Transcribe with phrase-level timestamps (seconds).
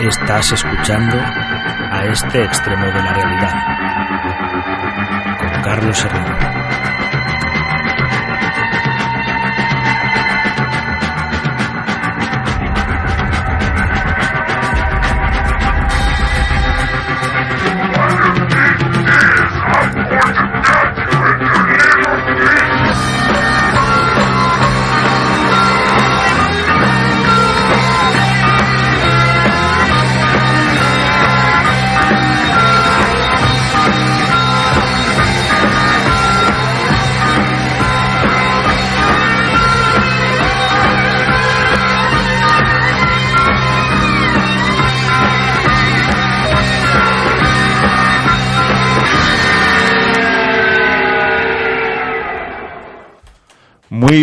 [0.00, 3.52] Estás escuchando a este extremo de la realidad
[5.38, 6.69] con Carlos Herrera.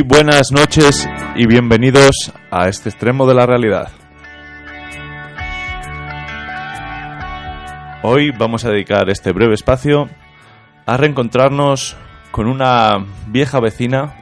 [0.02, 3.90] Buenas noches y bienvenidos a este extremo de la realidad.
[8.04, 10.10] Hoy vamos a dedicar este breve espacio
[10.86, 11.96] a reencontrarnos
[12.32, 14.16] con una vieja vecina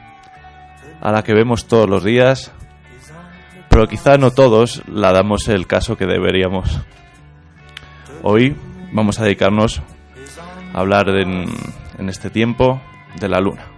[1.00, 2.52] a la que vemos todos los días,
[3.68, 6.80] pero quizá no todos la damos el caso que deberíamos.
[8.22, 8.56] Hoy
[8.92, 9.82] vamos a dedicarnos
[10.72, 12.80] a hablar en este tiempo
[13.20, 13.75] de la luna.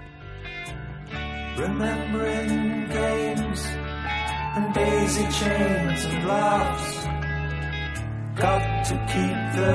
[1.68, 3.60] Remembering games
[4.56, 7.06] and daisy chains and laughs.
[8.36, 9.72] Got to keep the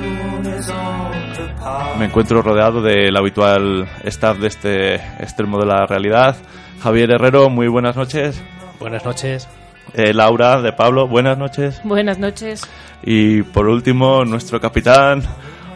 [0.00, 1.98] loonies on the path.
[1.98, 6.36] Me encuentro rodeado del habitual staff de este extremo de la realidad.
[6.82, 8.42] Javier Herrero, muy buenas noches.
[8.80, 9.48] Buenas noches.
[9.94, 11.80] Eh, Laura de Pablo, buenas noches.
[11.84, 12.62] Buenas noches.
[13.04, 15.22] Y por último, nuestro capitán,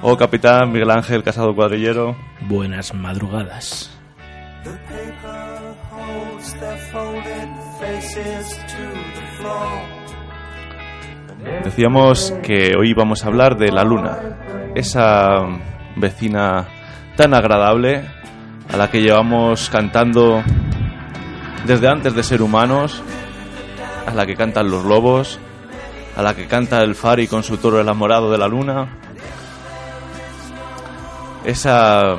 [0.03, 2.17] o capitán Miguel Ángel Casado Cuadrillero.
[2.41, 3.91] Buenas madrugadas.
[11.65, 14.19] Decíamos que hoy vamos a hablar de la luna,
[14.75, 15.47] esa
[15.97, 16.67] vecina
[17.17, 18.05] tan agradable
[18.73, 20.43] a la que llevamos cantando
[21.67, 23.03] desde antes de ser humanos,
[24.07, 25.39] a la que cantan los lobos,
[26.17, 28.89] a la que canta el Fari con su toro enamorado de la luna.
[31.45, 32.17] Esa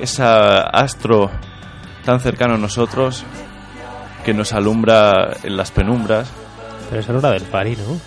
[0.00, 1.30] esa astro
[2.04, 3.24] tan cercano a nosotros
[4.24, 6.28] que nos alumbra en las penumbras.
[6.88, 7.98] Pero esa no era del Fari, ¿no?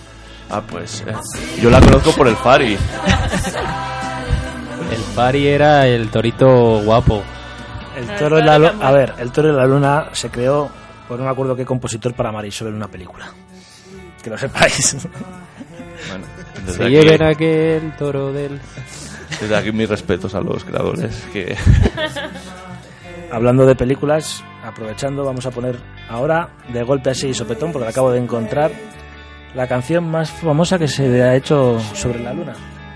[0.49, 1.13] Ah, pues eh,
[1.61, 2.77] yo la conozco por el Fari.
[4.91, 7.23] El Fari era el torito guapo.
[7.95, 8.87] El Ah, toro de la lu- cambia.
[8.87, 10.69] A ver, el toro de la luna se creó
[11.07, 13.27] por no me acuerdo qué compositor para Marisol en una película.
[14.21, 14.97] Que lo sepáis.
[16.09, 16.25] Bueno,
[16.73, 18.59] Se aquí, lleven aquel toro del...
[19.39, 21.15] desde aquí mis respetos a los creadores.
[21.31, 21.55] Que
[23.31, 25.77] Hablando de películas, aprovechando, vamos a poner
[26.09, 28.71] ahora de golpe así y sopetón, porque acabo de encontrar
[29.55, 32.53] la canción más famosa que se ha hecho sobre la luna.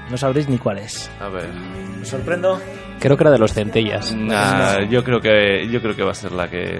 [0.10, 1.10] No sabréis ni cuál es.
[1.20, 1.50] a ver,
[2.00, 2.60] ¿Me sorprendo?
[3.00, 4.14] Creo que era de los centellas.
[4.14, 6.80] nah, yo creo que yo creo que va a ser la que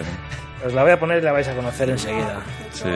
[0.66, 2.42] Os la voy a poner y la vais a conocer enseguida.
[2.72, 2.90] sí.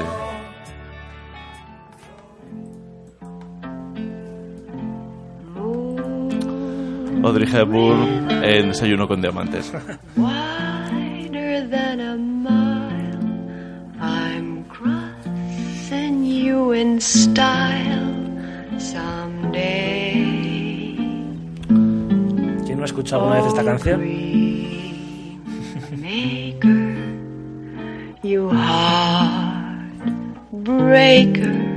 [7.24, 9.72] Audrey Hepburn en Desayuno con Diamantes.
[10.16, 13.20] wider than a mile.
[14.00, 18.16] I'm crossing you in style
[18.80, 20.16] someday.
[22.66, 24.00] ¿Quién no ha escuchado alguna vez esta canción?
[25.92, 26.96] Maker,
[28.24, 30.00] you heartbreaker,
[30.52, 31.69] wherever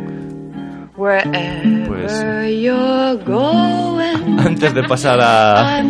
[0.96, 2.24] Pues-
[2.60, 5.82] you're going, Antes de pasar a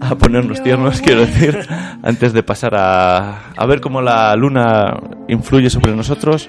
[0.00, 1.58] a ponernos tiernos, quiero decir,
[2.02, 4.94] antes de pasar a, a ver cómo la luna
[5.28, 6.48] influye sobre nosotros,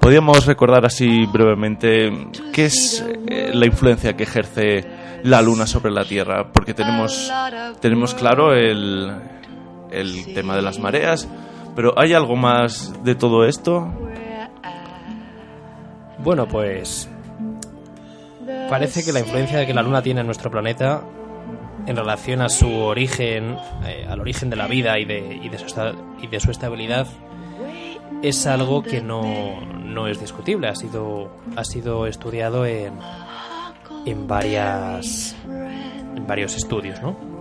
[0.00, 2.10] podríamos recordar así brevemente
[2.52, 4.84] qué es eh, la influencia que ejerce
[5.22, 7.30] la luna sobre la Tierra, porque tenemos,
[7.80, 9.10] tenemos claro el,
[9.90, 11.28] el tema de las mareas,
[11.74, 13.90] pero ¿hay algo más de todo esto?
[16.24, 17.06] Bueno, pues
[18.70, 21.02] parece que la influencia que la Luna tiene en nuestro planeta
[21.86, 25.58] en relación a su origen, eh, al origen de la vida y de, y de
[25.58, 25.66] su,
[26.22, 27.06] y de su estabilidad,
[28.22, 30.68] es algo que no, no es discutible.
[30.68, 32.94] Ha sido, ha sido estudiado en,
[34.06, 37.34] en, varias, en varios estudios, ¿no?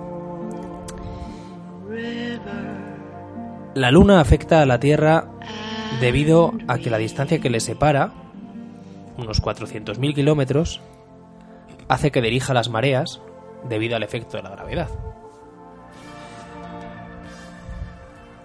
[3.75, 5.29] La Luna afecta a la Tierra
[6.01, 8.11] debido a que la distancia que le separa,
[9.17, 10.81] unos 400.000 kilómetros,
[11.87, 13.21] hace que dirija las mareas
[13.67, 14.89] debido al efecto de la gravedad.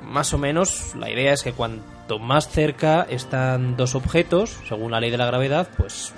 [0.03, 5.01] Más o menos la idea es que cuanto más cerca están dos objetos, según la
[5.01, 6.15] ley de la gravedad, pues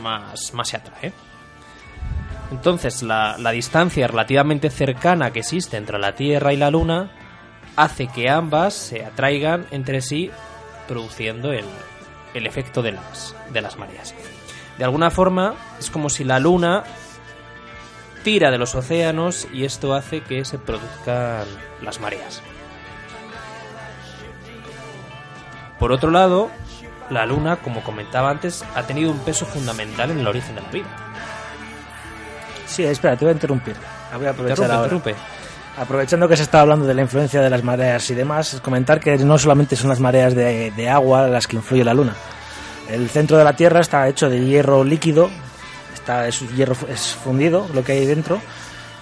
[0.00, 1.12] más, más se atrae.
[2.52, 7.10] Entonces la, la distancia relativamente cercana que existe entre la Tierra y la Luna
[7.74, 10.30] hace que ambas se atraigan entre sí
[10.86, 11.64] produciendo el,
[12.34, 14.14] el efecto de las, de las mareas.
[14.78, 16.84] De alguna forma es como si la Luna
[18.24, 21.44] tira de los océanos y esto hace que se produzcan
[21.82, 22.42] las mareas.
[25.78, 26.50] Por otro lado,
[27.10, 30.68] la Luna, como comentaba antes, ha tenido un peso fundamental en el origen de la
[30.70, 30.86] vida.
[32.66, 33.76] Sí, espera, te voy a interrumpir.
[34.10, 34.94] La voy a aprovechar Interrumpe, ahora.
[34.94, 35.33] interrumpe.
[35.76, 39.18] Aprovechando que se está hablando de la influencia de las mareas y demás, comentar que
[39.18, 42.14] no solamente son las mareas de, agua las que influye la Luna.
[42.88, 45.30] El centro de la Tierra está hecho de hierro líquido,
[45.92, 48.40] está, es hierro es fundido, lo que hay dentro,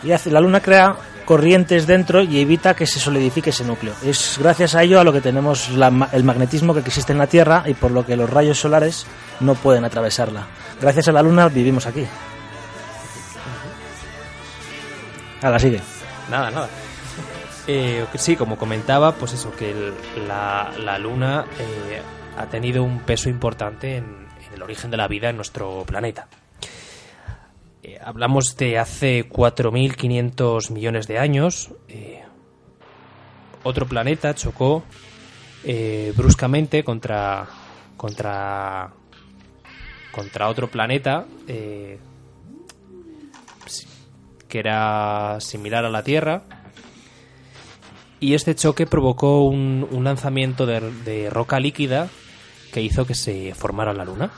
[0.02, 0.96] y hace, la Luna crea
[1.26, 3.92] corrientes dentro y evita que se solidifique ese núcleo.
[4.02, 7.26] Es gracias a ello a lo que tenemos la el magnetismo que existe en la
[7.26, 9.06] Tierra y por lo que los rayos solares
[9.40, 10.46] no pueden atravesarla.
[10.80, 12.06] Gracias a la Luna vivimos aquí.
[15.42, 15.80] Ahora sigue.
[16.32, 16.68] Nada, nada.
[17.66, 19.92] Eh, sí, como comentaba, pues eso, que
[20.26, 22.00] la, la Luna eh,
[22.38, 24.04] ha tenido un peso importante en,
[24.48, 26.28] en el origen de la vida en nuestro planeta.
[27.82, 31.70] Eh, hablamos de hace 4.500 millones de años.
[33.62, 34.84] otro planeta chocó
[36.16, 37.46] bruscamente contra,
[37.98, 38.90] contra,
[40.10, 41.26] contra otro planeta
[44.52, 46.42] que era similar a la Tierra.
[48.20, 52.10] Y este choque provocó un, lanzamiento de, roca líquida
[52.70, 54.30] que hizo que se formara la Luna.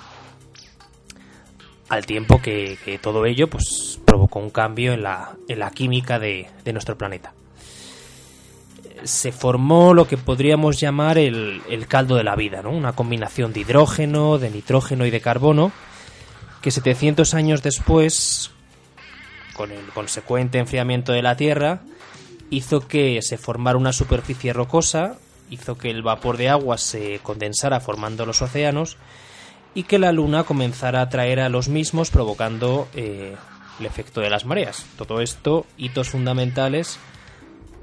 [1.89, 6.47] Al tiempo que, todo ello pues, provocó un cambio en la, en la química de,
[6.65, 7.33] de nuestro planeta.
[9.03, 12.71] Se formó lo que podríamos llamar el, el caldo de la vida, ¿no?
[12.71, 15.73] una combinación de hidrógeno, de nitrógeno y de carbono,
[16.63, 18.55] que 700 años después
[19.55, 21.81] con el consecuente enfriamiento de la Tierra,
[22.51, 25.17] hizo que se formara una superficie rocosa,
[25.51, 28.97] hizo que el vapor de agua se condensara formando los océanos
[29.75, 33.37] y que la Luna comenzara a atraer a los mismos provocando eh,
[33.81, 34.87] el efecto de las mareas.
[34.97, 36.99] Todo esto, hitos fundamentales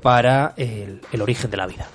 [0.01, 1.88] para el, origen de la vida.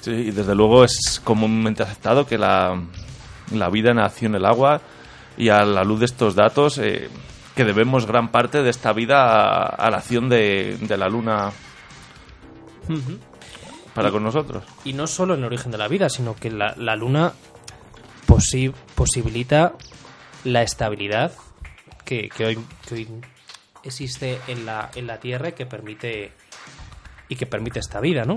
[0.00, 2.80] Sí, y desde luego es comúnmente aceptado que la,
[3.52, 4.80] la vida nació en el agua
[5.36, 7.10] y a la luz de estos datos eh,
[7.54, 11.50] que debemos gran parte de esta vida a, a la acción de, de la luna
[13.94, 14.64] para con nosotros.
[14.84, 17.32] Y no solo en el origen de la vida, sino que la, la Luna
[18.26, 19.74] posi- posibilita
[20.44, 21.32] la estabilidad
[22.04, 23.08] que, que hoy, que hoy
[23.82, 26.32] existe en la, en la Tierra y que permite
[27.28, 28.34] y que permite esta vida, ¿no?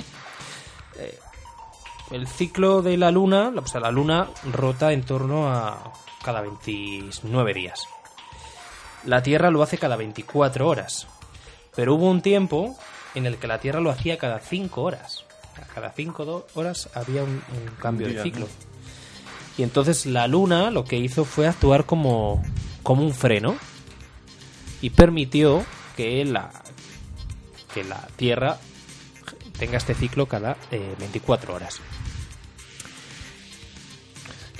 [0.99, 1.17] Eh,
[2.11, 5.91] el ciclo de la Luna, o sea, la Luna rota en torno a
[6.23, 7.79] cada 29 días.
[9.05, 11.07] La Tierra lo hace cada 24 horas.
[11.75, 12.77] Pero hubo un tiempo
[13.15, 15.25] en el que la Tierra lo hacía cada 5 horas.
[15.73, 18.47] Cada 5 horas había un, un cambio de ciclo.
[19.57, 22.41] Y entonces la Luna lo que hizo fue actuar como,
[22.81, 23.55] como un freno
[24.81, 25.63] y permitió
[25.95, 26.51] que la,
[27.73, 28.57] que la Tierra
[29.57, 31.79] tenga este ciclo cada eh, 24 horas.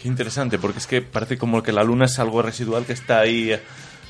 [0.02, 3.20] Qué interesante, porque es que parece como que la luna es algo residual que está
[3.20, 3.58] ahí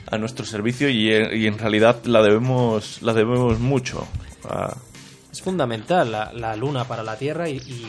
[0.10, 4.08] a nuestro servicio y, eh, y en realidad la debemos, la debemos mucho.
[4.50, 4.76] a-
[5.32, 7.88] Es fundamental la, la luna para la Tierra y, y-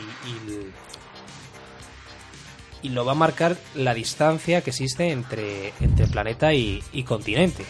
[2.89, 7.65] lo va a marcar la distancia que existe entre, entre planeta y, continente.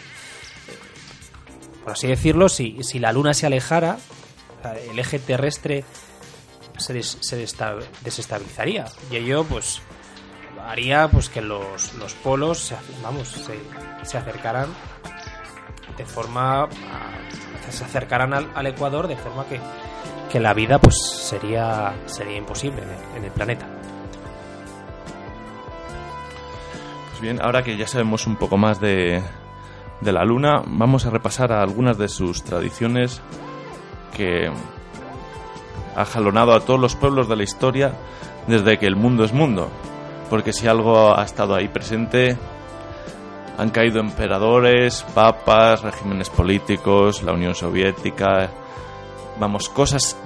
[1.84, 3.98] Por así decirlo, si, si la luna se alejara,
[4.92, 5.84] el eje terrestre
[6.78, 7.38] se, des- se
[8.04, 8.86] desestabilizaría.
[9.12, 9.82] Y ello, pues,
[10.66, 13.60] haría pues que los, los polos se, vamos, se,
[14.04, 14.68] se acercaran
[15.98, 16.70] de forma a-
[17.72, 17.84] se
[18.34, 19.60] al, al Ecuador de forma que,
[20.32, 23.66] que la vida pues sería sería imposible en el, planeta
[27.10, 29.22] Pues bien, ahora que ya sabemos un poco más de,
[30.02, 33.22] de la luna, vamos a repasar algunas de sus tradiciones
[34.16, 34.52] que
[35.96, 37.94] ha jalonado a todos los pueblos de la historia
[38.48, 39.70] desde que el mundo es mundo.
[40.30, 42.38] Porque si algo ha estado ahí presente,
[43.58, 48.50] han caído emperadores, papas, regímenes políticos, la Unión Soviética,
[49.40, 50.18] vamos, cosas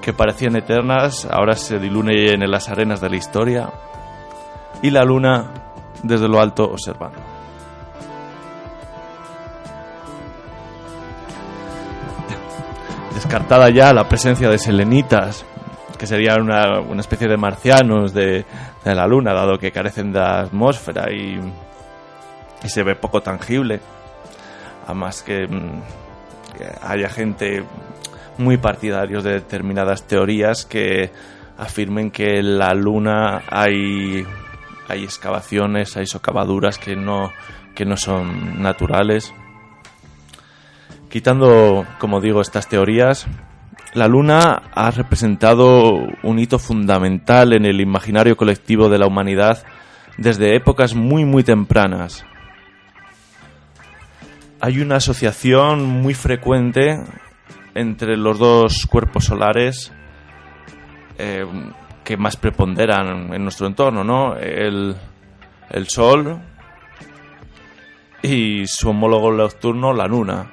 [0.00, 3.70] que parecían eternas, ahora se diluyen en las arenas de la historia
[4.82, 5.50] y la luna
[6.02, 7.18] desde lo alto observando.
[13.14, 15.44] Descartada ya la presencia de selenitas,
[15.98, 18.46] que serían una, una especie de marcianos de,
[18.84, 21.40] de la luna, dado que carecen de atmósfera y,
[22.62, 23.80] y se ve poco tangible.
[24.86, 25.82] Además que, mm,
[26.56, 27.64] que haya gente
[28.38, 31.12] muy partidarios de determinadas teorías que
[31.58, 34.26] afirmen que en la luna hay,
[34.88, 37.30] hay excavaciones, hay socavaduras que no,
[37.74, 39.34] que no son naturales.
[41.10, 43.26] Quitando, como digo, estas teorías,
[43.94, 49.64] la luna ha representado un hito fundamental en el imaginario colectivo de la humanidad
[50.16, 52.24] desde épocas muy muy tempranas.
[54.60, 57.02] Hay una asociación muy frecuente
[57.74, 59.90] entre los dos cuerpos solares
[61.18, 61.46] eh,
[62.04, 64.36] que más preponderan en nuestro entorno, ¿no?
[64.36, 64.94] El,
[65.70, 66.40] el Sol
[68.22, 70.50] y su homólogo nocturno, la Luna.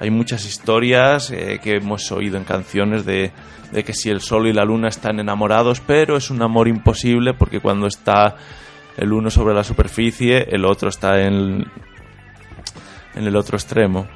[0.00, 3.32] Hay muchas historias eh, que hemos oído en canciones de,
[3.70, 7.60] que si el Sol y la Luna están enamorados, pero es un amor imposible porque
[7.60, 8.34] cuando está
[8.96, 11.66] el uno sobre la superficie, el otro está en,
[13.14, 14.06] en el otro extremo.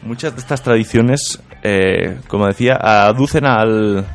[0.00, 4.06] Muchas de estas tradiciones, eh, como decía, aducen al,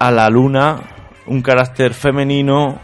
[0.00, 0.80] a la luna
[1.26, 2.80] un carácter femenino,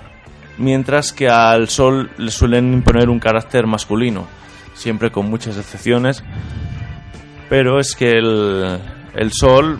[0.59, 4.27] mientras que al sol le suelen imponer un carácter masculino,
[4.75, 6.23] siempre con muchas excepciones.
[7.49, 8.79] Pero es que el,
[9.15, 9.79] el sol,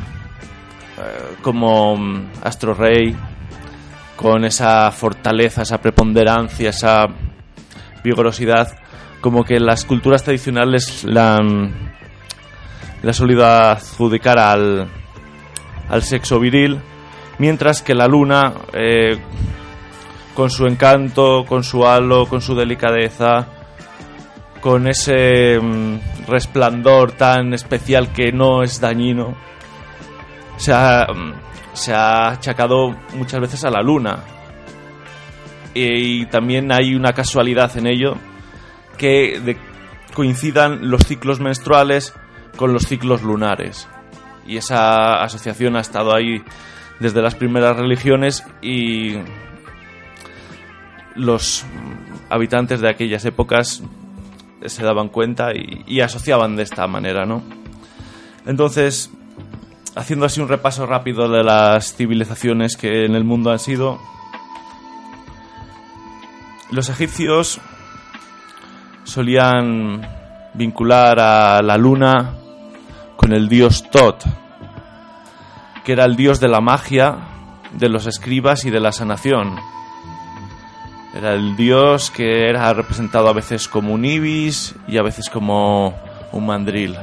[0.99, 1.97] eh, como
[2.43, 3.17] astro rey,
[4.17, 7.07] con esa fortaleza, esa preponderancia, esa
[8.03, 8.69] vigorosidad,
[9.21, 11.39] como que las culturas tradicionales la
[13.05, 14.89] ha solido adjudicar al,
[15.89, 16.81] al sexo viril,
[17.39, 19.19] mientras que la luna, eh,
[20.37, 23.47] con su encanto, con su halo, con su delicadeza,
[24.61, 29.35] con ese mm, resplandor tan especial que no es dañino,
[30.59, 31.33] se ha, mm,
[31.73, 34.19] se ha achacado muchas veces a la luna.
[35.73, 38.17] Y, también hay una casualidad en ello,
[38.99, 39.57] que
[40.15, 42.15] coincidan los ciclos menstruales
[42.57, 43.89] con los ciclos lunares.
[44.47, 46.43] Y esa asociación ha estado ahí
[46.99, 49.17] desde las primeras religiones y
[51.17, 51.65] los
[52.31, 53.83] habitantes de aquellas épocas
[54.65, 57.43] se daban cuenta y, asociaban de esta manera, ¿no?
[58.47, 59.11] Entonces,
[59.95, 63.99] haciendo así un repaso rápido de las civilizaciones que en el mundo han sido,
[66.71, 67.61] los egipcios
[69.05, 70.03] solían
[70.55, 72.35] vincular a la luna
[73.17, 74.25] con el dios Tot,
[75.85, 77.17] que era el dios de la magia,
[77.73, 79.57] de los escribas y de la sanación.
[81.17, 85.95] Era el dios que era representado a veces como un ibis y a veces como
[86.33, 86.95] un mandril.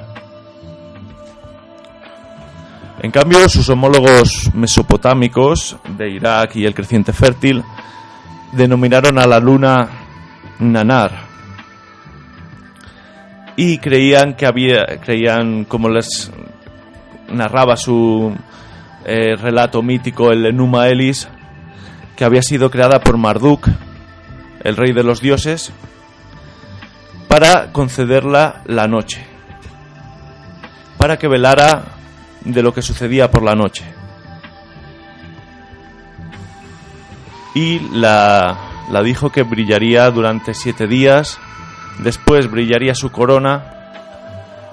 [3.02, 7.64] En cambio, sus homólogos mesopotámicos de Irak y el creciente fértil
[8.52, 9.90] denominaron a la luna
[10.60, 11.12] Nanar
[13.56, 16.32] y creían que había creían como les
[17.32, 18.36] narraba su
[19.06, 21.28] eh, relato mítico el Enuma Elis
[22.16, 23.68] que había sido creada por Marduk
[24.64, 25.72] el rey de los dioses
[27.28, 29.26] para concederla la noche
[30.98, 31.84] para que velara
[32.42, 33.84] de lo que sucedía por la noche
[37.56, 38.58] y la,
[38.90, 41.40] la dijo que brillaría durante siete días
[42.00, 43.74] después brillaría su corona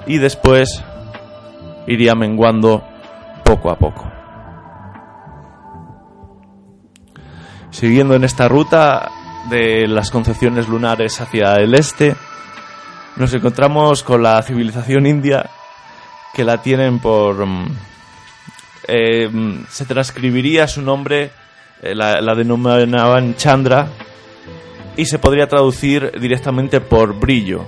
[0.07, 0.83] y después
[1.87, 2.85] iría menguando
[3.45, 4.11] poco a poco.
[7.71, 9.11] Siguiendo en esta ruta
[9.49, 12.15] de las concepciones lunares hacia el este,
[13.17, 15.49] nos encontramos con la civilización india
[16.35, 17.47] que la tienen por...
[17.47, 17.77] mm,
[18.89, 21.31] eh, mm, se transcribiría su nombre,
[21.83, 23.89] eh, la, la denominaban Chandra,
[24.97, 27.67] y se podría traducir directamente por brillo.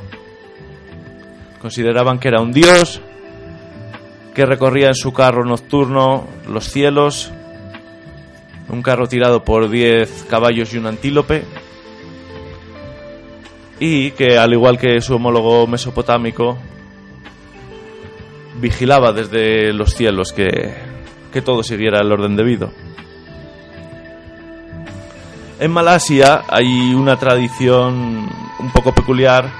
[1.60, 3.00] Consideraban que era un dios
[4.34, 7.32] que recorría en su carro nocturno los cielos
[8.72, 11.44] un carro tirado por 10 caballos y un antílope,
[13.84, 16.56] y que al igual que su homólogo mesopotámico,
[18.60, 20.72] vigilaba desde los cielos que,
[21.32, 22.70] que todo siguiera el orden debido.
[25.58, 29.50] En Malasia hay una tradición un poco peculiar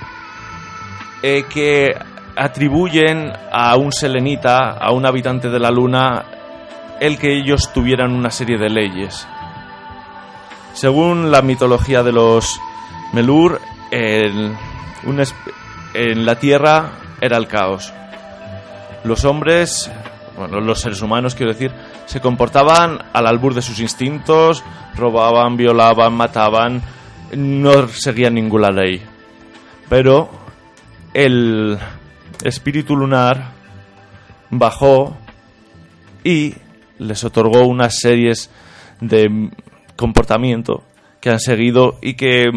[1.21, 1.93] eh, que
[2.37, 6.26] atribuyen a un selenita, a un habitante de la luna,
[7.00, 9.26] el que ellos tuvieran una serie de leyes.
[10.75, 12.61] Según la mitología de los
[13.12, 13.61] Melur,
[13.92, 14.56] en
[16.26, 17.92] la Tierra era el caos.
[19.04, 19.90] Los hombres,
[20.37, 21.72] bueno, los seres humanos quiero decir,
[22.06, 24.64] se comportaban al albur de sus instintos,
[24.96, 26.82] robaban, violaban, mataban,
[27.37, 29.02] no seguían ninguna ley.
[29.88, 30.30] Pero
[31.14, 31.78] el
[32.42, 33.52] espíritu lunar
[34.50, 35.16] bajó
[36.25, 36.54] y
[36.99, 38.50] les otorgó unas series
[39.00, 39.50] de
[39.96, 40.84] comportamiento
[41.20, 42.50] que han seguido y que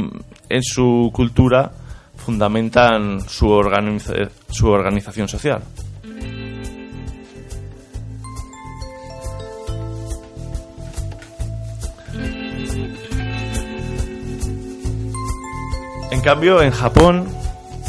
[0.49, 1.71] en su cultura
[2.15, 5.61] fundamentan su, organiza- su organización social.
[16.11, 17.27] En cambio, en Japón,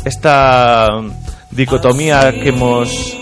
[0.05, 0.89] esta
[1.51, 3.17] dicotomía que hemos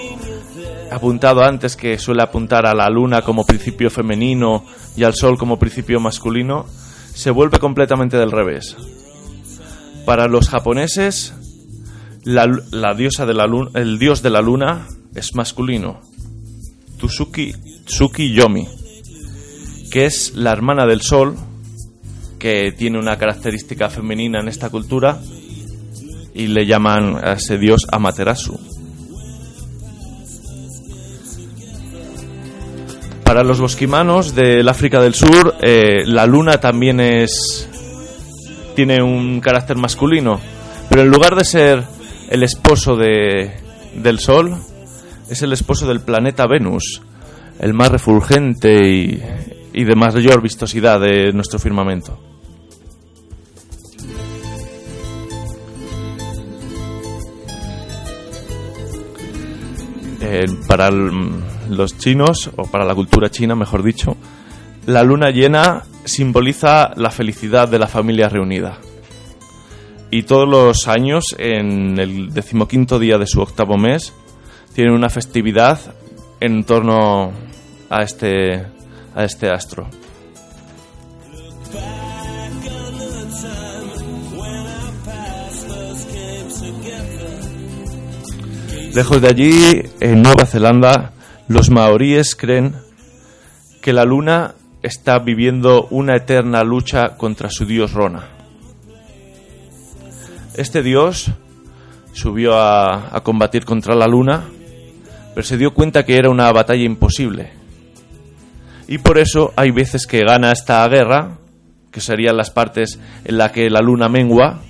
[0.91, 4.65] apuntado antes, que suele apuntar a la luna como principio femenino
[4.97, 6.67] y al sol como principio masculino,
[7.15, 8.77] se vuelve completamente del revés.
[10.05, 11.35] Para los japoneses,
[12.25, 16.01] la, diosa de la luna, el dios de la luna es masculino,
[16.99, 17.53] Tsuki,
[17.85, 18.67] Tsuki Yomi,
[19.91, 21.37] que es la hermana del sol,
[22.39, 25.21] que tiene una característica femenina en esta cultura,
[26.35, 28.59] y le llaman a ese dios Amaterasu.
[33.25, 37.69] Para los bosquimanos del África del Sur, eh, la luna también es
[38.75, 40.41] tiene un carácter masculino,
[40.89, 41.85] pero en lugar de ser
[42.31, 43.53] el esposo de,
[43.97, 44.57] del Sol,
[45.31, 47.01] es el esposo del planeta Venus,
[47.61, 49.23] el más refulgente y,
[49.73, 52.19] y de mayor vistosidad de nuestro firmamento.
[60.21, 64.17] Eh, para el- los chinos, o para la cultura china, mejor dicho,
[64.87, 68.79] la luna llena simboliza la felicidad de la familia reunida.
[70.11, 74.13] Y todos los años, en el decimoquinto día de su octavo mes,
[74.75, 75.79] tienen una festividad
[76.41, 77.33] en torno
[77.91, 78.67] a este,
[79.15, 79.89] a este astro.
[88.95, 91.15] Lejos de allí, en Nueva Zelanda,
[91.49, 92.77] los maoríes creen
[93.83, 94.55] que la luna
[94.85, 98.25] está viviendo una eterna lucha contra su dios Rona.
[100.59, 101.31] Este dios
[102.13, 104.45] subió a, combatir contra la luna,
[105.35, 107.51] pero se dio cuenta que era una batalla imposible.
[108.87, 111.39] Y por eso hay veces que gana esta guerra,
[111.91, 114.61] que serían las partes en las que la luna mengua,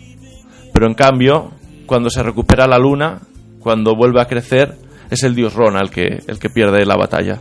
[0.73, 1.51] pero en cambio,
[1.87, 3.19] cuando se recupera la luna,
[3.59, 4.77] cuando vuelve a crecer,
[5.11, 7.41] es el dios Rona el que, el que pierde la batalla.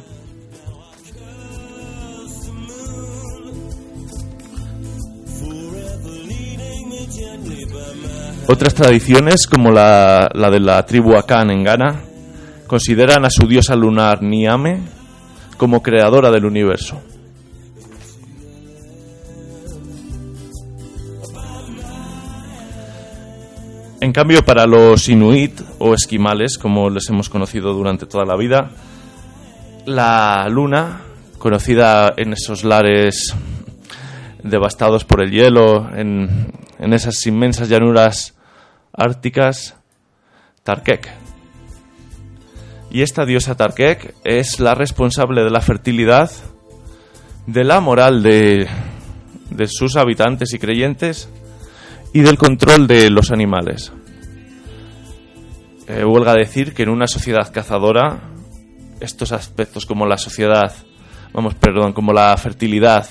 [8.45, 12.01] Otras tradiciones, como la, de la tribu Akan en Ghana,
[12.67, 14.79] consideran a su diosa lunar Niame
[15.58, 17.01] como creadora del universo.
[24.01, 28.71] En cambio, para los inuit o esquimales, como les hemos conocido durante toda la vida,
[29.86, 30.99] la luna,
[31.38, 33.34] conocida en esos lares
[34.43, 36.51] devastados por el hielo, en,
[36.84, 38.36] en esas inmensas llanuras
[38.91, 39.76] árticas,
[40.63, 41.10] Tarkek.
[42.91, 46.30] Y esta diosa Tarkek es la responsable de la fertilidad,
[47.48, 48.67] de la moral de,
[49.50, 51.30] de sus habitantes y creyentes
[52.12, 53.93] y del control de los animales.
[55.88, 58.30] Eh, huelga decir que en una sociedad cazadora
[59.00, 60.74] estos aspectos como la sociedad,
[61.32, 63.08] vamos, perdón, como la fertilidad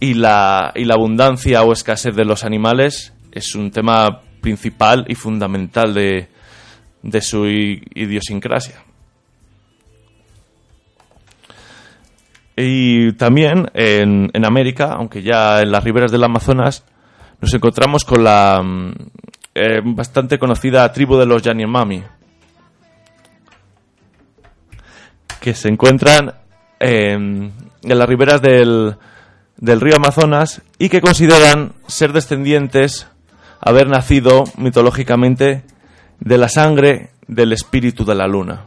[0.00, 5.14] y la, y la abundancia o escasez de los animales es un tema principal y
[5.14, 6.28] fundamental de,
[7.02, 8.82] de su idiosincrasia.
[12.56, 16.84] Y también en, en América, aunque ya en las riberas del Amazonas,
[17.40, 18.92] nos encontramos con la mm,
[19.54, 22.02] eh, bastante conocida tribu de los Yanomami,
[25.40, 26.32] que se encuentran
[26.78, 27.52] en,
[27.82, 28.96] en las riberas del,
[29.56, 33.06] del río Amazonas y que consideran ser descendientes,
[33.60, 35.62] haber nacido mitológicamente
[36.20, 38.62] de la sangre del espíritu de la luna.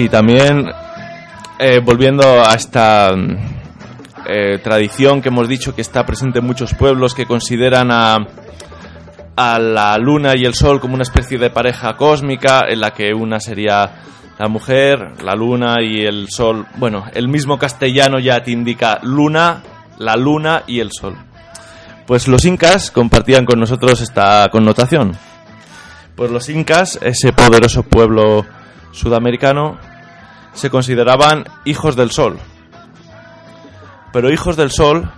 [0.00, 0.66] Y también,
[1.58, 3.10] eh, volviendo a esta
[4.26, 9.98] eh, tradición que hemos dicho que está presente en muchos pueblos que consideran a la
[9.98, 13.90] luna y el sol como una especie de pareja cósmica en la que una sería
[14.38, 16.66] la mujer, la luna y el sol.
[16.76, 19.62] Bueno, el mismo castellano ya te indica luna,
[19.98, 21.14] la luna y el sol.
[22.06, 25.12] Pues los incas compartían con nosotros esta connotación.
[26.16, 28.46] Pues los incas, ese poderoso pueblo
[28.92, 29.78] sudamericano,
[30.54, 32.38] se consideraban hijos del sol.
[34.12, 35.10] Pero hijos del sol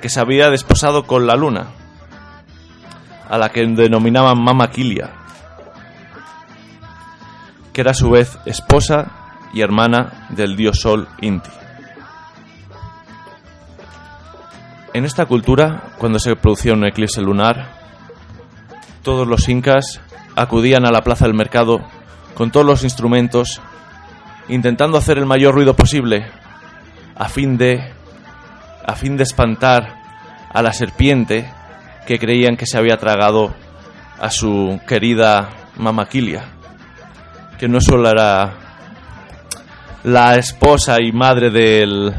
[0.00, 1.68] que se había desposado con la luna,
[3.28, 5.10] a la que denominaban Mama Kilia,
[7.72, 9.12] que era a su vez esposa
[9.54, 11.50] y hermana del dios sol Inti.
[14.94, 17.70] En esta cultura, cuando se producía un eclipse lunar,
[19.02, 20.00] todos los incas
[20.36, 21.80] acudían a la plaza del mercado
[22.34, 23.62] con todos los instrumentos,
[24.48, 26.26] intentando hacer el mayor ruido posible,
[27.16, 27.92] a fin de
[28.84, 29.94] a fin de espantar
[30.52, 31.48] a la serpiente
[32.06, 33.54] que creían que se había tragado
[34.20, 36.44] a su querida Mamaquilia,
[37.58, 38.54] que no solo era
[40.04, 42.12] la esposa y madre del,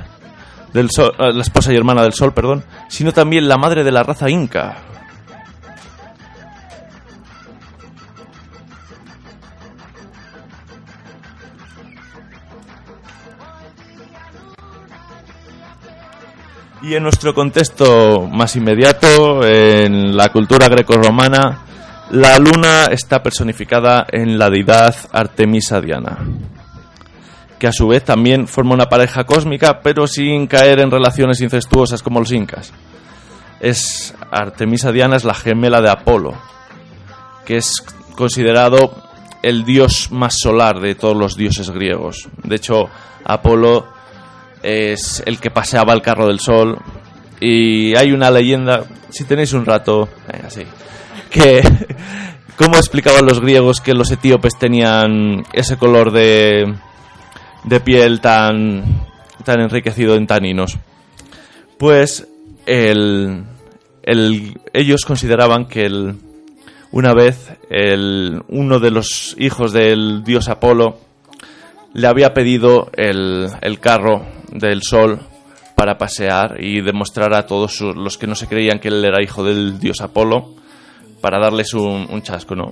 [0.73, 3.91] del sol, eh, la esposa y hermana del sol, perdón, sino también la madre de
[3.91, 4.77] la raza inca.
[16.83, 21.61] Y en nuestro contexto más inmediato, en la cultura grecorromana,
[22.11, 26.17] la luna está personificada en la deidad Artemisa Diana,
[27.57, 32.03] que a su vez también forma una pareja cósmica, pero sin caer en relaciones incestuosas
[32.03, 32.73] como los incas.
[33.61, 36.33] Es Artemisa Diana es la gemela de Apolo,
[37.45, 37.75] que es
[38.17, 38.93] considerado
[39.41, 42.27] el dios más solar de todos los dioses griegos.
[42.43, 42.89] De hecho,
[43.23, 43.92] Apolo
[44.63, 46.79] es el que paseaba el carro del sol.
[47.39, 50.63] Y hay una leyenda, si tenéis un rato, venga, sí,
[51.29, 51.61] que
[52.57, 56.73] cómo explicaban los griegos que los etíopes tenían ese color de,
[57.65, 59.01] de piel tan,
[59.43, 60.77] tan enriquecido en taninos.
[61.77, 62.27] Pues
[62.65, 63.43] el,
[64.03, 66.15] el- ellos consideraban que el,
[66.91, 70.97] una vez el, uno de los hijos del dios Apolo
[71.93, 75.19] le había pedido el, el carro del sol
[75.75, 79.43] para pasear y demostrar a todos los que no se creían que él era hijo
[79.43, 80.53] del dios Apolo
[81.21, 82.71] para darles un, un chasco, ¿no?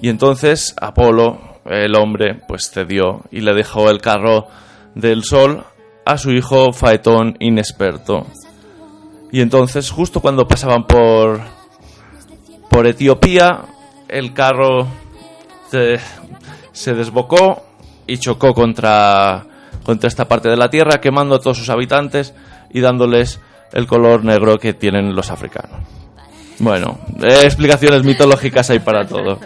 [0.00, 4.48] Y entonces Apolo, el hombre, pues cedió y le dejó el carro
[4.94, 5.64] del sol
[6.04, 8.26] a su hijo Faetón inexperto.
[9.30, 11.40] Y entonces, justo cuando pasaban por,
[12.68, 13.62] por Etiopía,
[14.08, 14.86] el carro
[15.70, 15.96] se,
[16.72, 17.62] se desbocó
[18.12, 19.44] y chocó contra,
[19.84, 22.34] contra esta parte de la tierra, quemando a todos sus habitantes
[22.70, 23.40] y dándoles
[23.72, 25.80] el color negro que tienen los africanos.
[26.58, 29.40] Bueno, explicaciones mitológicas hay para todo.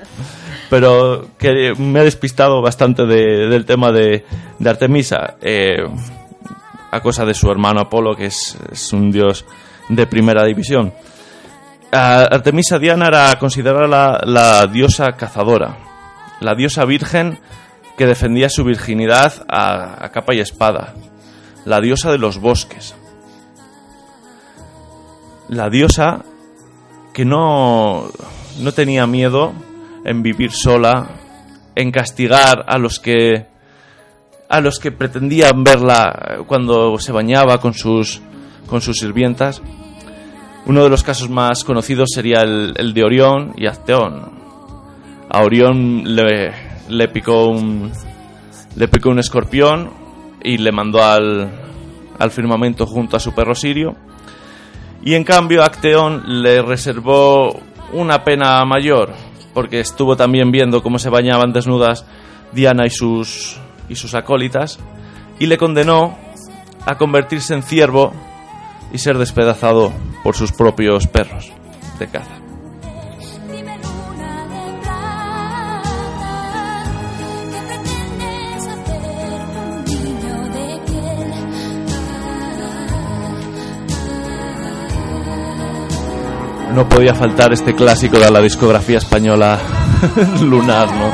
[0.68, 4.24] Pero que me he despistado bastante de- del tema de,
[4.58, 5.76] de Artemisa, eh,
[6.90, 8.56] a cosa de su hermano Apolo, que es,
[8.92, 9.44] un dios
[9.88, 10.92] de primera división.
[11.92, 15.78] Artemisa Diana era considerada la diosa cazadora,
[16.40, 17.38] la diosa virgen
[17.96, 20.94] que defendía su virginidad a, capa y espada,
[21.64, 22.94] la diosa de los bosques,
[25.48, 26.24] la diosa
[27.12, 28.10] que no,
[28.60, 29.52] no tenía miedo
[30.04, 31.08] en vivir sola,
[31.74, 33.46] en castigar a los que
[34.48, 38.20] a los que pretendían verla cuando se bañaba con sus
[38.66, 39.62] con sus sirvientas.
[40.66, 44.36] Uno de los casos más conocidos sería el, el de Orión y Acteón.
[45.28, 46.52] A Orión le,
[46.88, 47.92] le picó un
[48.76, 49.90] le picó un escorpión
[50.42, 51.50] y le mandó al,
[52.18, 53.96] al firmamento junto a su perro Sirio.
[55.02, 57.58] Y en cambio Acteón le reservó
[57.92, 59.14] una pena mayor
[59.56, 62.04] porque estuvo también viendo cómo se bañaban desnudas
[62.52, 64.78] Diana y sus, y sus acólitas,
[65.38, 66.18] y le condenó
[66.84, 68.12] a convertirse en ciervo
[68.92, 71.52] y ser despedazado por sus propios perros
[71.98, 72.45] de caza.
[86.76, 89.58] No podía faltar este clásico de la discografía española
[90.42, 91.10] lunar, ¿no?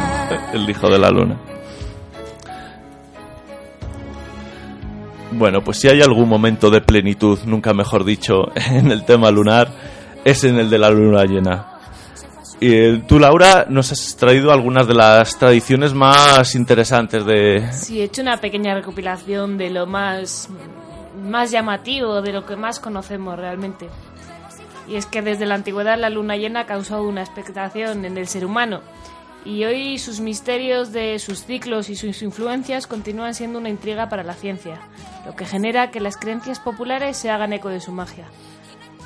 [0.52, 1.38] El hijo de la luna.
[5.30, 9.68] Bueno, pues si hay algún momento de plenitud, nunca mejor dicho, en el tema lunar,
[10.24, 11.68] es en el de la luna llena.
[12.58, 17.72] Y eh, tú, Laura, nos has traído algunas de las tradiciones más interesantes de...
[17.72, 20.48] Sí, he hecho una pequeña recopilación de lo más,
[21.22, 23.88] más llamativo, de lo que más conocemos realmente.
[24.88, 28.26] Y es que desde la antigüedad la luna llena ha causado una expectación en el
[28.26, 28.80] ser humano.
[29.44, 34.22] Y hoy sus misterios de sus ciclos y sus influencias continúan siendo una intriga para
[34.22, 34.80] la ciencia,
[35.26, 38.26] lo que genera que las creencias populares se hagan eco de su magia.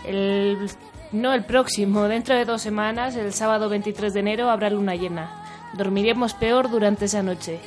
[0.04, 0.70] El,
[1.12, 5.30] no el próximo, dentro de dos semanas, el sábado 23 de enero, habrá luna llena.
[5.74, 7.58] Dormiremos peor durante esa noche.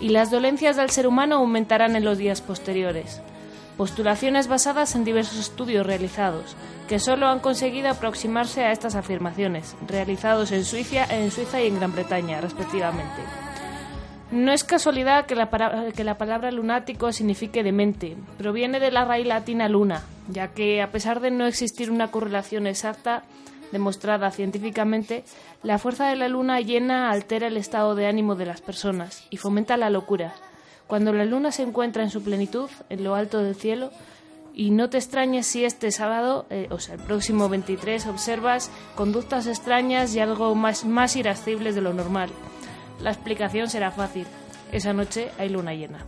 [0.00, 3.22] Y las dolencias del ser humano aumentarán en los días posteriores.
[3.76, 6.56] Postulaciones basadas en diversos estudios realizados,
[6.88, 11.76] que solo han conseguido aproximarse a estas afirmaciones, realizados en Suiza, en Suiza y en
[11.76, 13.22] Gran Bretaña, respectivamente.
[14.30, 15.50] No es casualidad que la,
[15.94, 18.16] que la palabra lunático signifique demente.
[18.38, 22.66] Proviene de la raíz latina luna, ya que a pesar de no existir una correlación
[22.66, 23.24] exacta
[23.72, 25.24] demostrada científicamente,
[25.62, 29.36] la fuerza de la luna llena altera el estado de ánimo de las personas y
[29.36, 30.34] fomenta la locura.
[30.86, 33.90] Cuando la luna se encuentra en su plenitud, en lo alto del cielo,
[34.54, 39.46] y no te extrañes si este sábado, eh, o sea, el próximo 23, observas conductas
[39.46, 42.30] extrañas y algo más, más irascibles de lo normal.
[43.02, 44.26] La explicación será fácil.
[44.72, 46.06] Esa noche hay luna llena.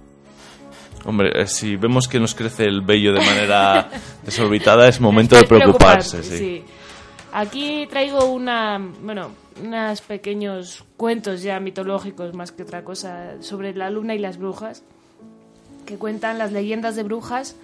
[1.05, 3.91] Hombre, eh, si vemos que nos crece el vello de manera
[4.25, 6.65] desorbitada, es momento de preocuparse, sí.
[7.33, 9.31] Aquí traigo una, bueno,
[9.63, 14.83] unos pequeños cuentos ya mitológicos más que otra cosa sobre la luna y las brujas,
[15.85, 17.57] que cuentan las leyendas de brujas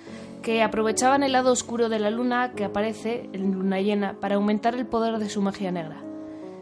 [0.42, 4.74] que aprovechaban el lado oscuro de la luna que aparece en luna llena para aumentar
[4.74, 6.03] el poder de su magia negra.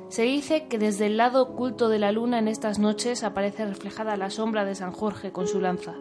[0.08, 4.16] Se dice que desde el lado oculto de la luna en estas noches aparece reflejada
[4.16, 5.94] la sombra de San Jorge con su lanza.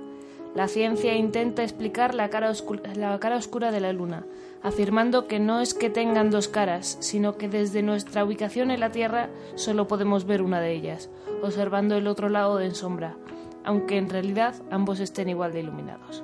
[0.53, 2.51] La ciencia intenta explicar la cara,
[2.95, 4.25] la cara oscura de la luna,
[4.63, 8.91] afirmando que no es que tengan dos caras, sino que desde nuestra ubicación en la
[8.91, 11.09] Tierra solo podemos ver una de ellas,
[11.41, 13.17] observando el otro lado en sombra,
[13.63, 16.23] aunque en realidad ambos estén igual de iluminados.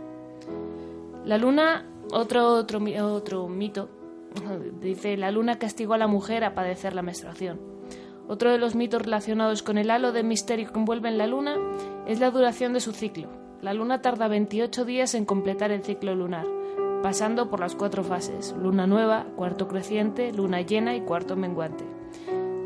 [1.26, 2.80] La luna, otro, otro,
[3.14, 3.90] otro mito,
[4.82, 7.60] dice, la luna castigó a la mujer a padecer la menstruación.
[8.30, 11.56] Otro de los mitos relacionados con el halo de misterio que envuelve en la luna
[12.08, 13.30] es la duración de su ciclo.
[13.62, 16.46] La luna tarda 28 días en completar el ciclo lunar,
[17.02, 21.84] pasando por las cuatro fases, luna nueva, cuarto creciente, luna llena y cuarto menguante.